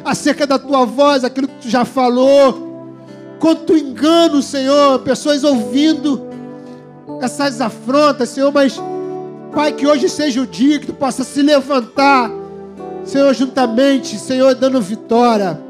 [0.05, 2.97] acerca da tua voz, aquilo que tu já falou.
[3.39, 6.23] Quanto engano, Senhor, pessoas ouvindo
[7.21, 8.81] essas afrontas, Senhor, mas,
[9.55, 12.31] Pai, que hoje seja o dia que tu possa se levantar,
[13.05, 15.61] Senhor, juntamente, Senhor, dando vitória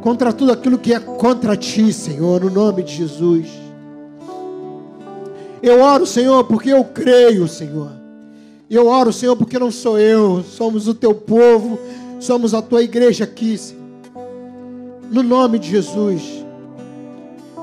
[0.00, 3.46] contra tudo aquilo que é contra ti, Senhor, no nome de Jesus.
[5.62, 7.90] Eu oro, Senhor, porque eu creio, Senhor.
[8.70, 11.78] Eu oro, Senhor, porque não sou eu, somos o teu povo,
[12.20, 13.82] somos a tua igreja aqui, Senhor.
[15.10, 16.22] No nome de Jesus.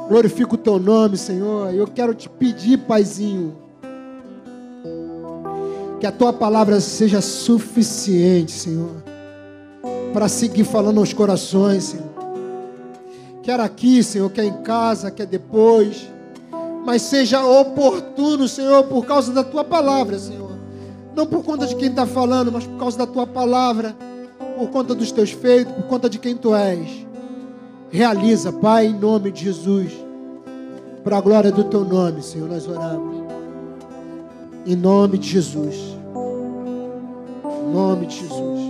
[0.07, 1.73] Glorifico o teu nome, Senhor.
[1.73, 3.64] Eu quero te pedir, Paizinho,
[6.05, 9.03] que a tua palavra seja suficiente, Senhor,
[10.13, 12.05] para seguir falando aos corações, Senhor.
[13.41, 16.07] Quer aqui, Senhor, quer em casa, quer depois
[16.85, 20.51] mas seja oportuno, Senhor, por causa da tua palavra, Senhor.
[21.15, 23.95] Não por conta de quem está falando, mas por causa da tua palavra,
[24.55, 26.87] por conta dos teus feitos, por conta de quem tu és.
[27.89, 29.91] Realiza, Pai, em nome de Jesus,
[31.03, 33.25] para a glória do teu nome, Senhor, nós oramos.
[34.67, 35.94] Em nome de Jesus.
[37.65, 38.64] Nome de Jesus.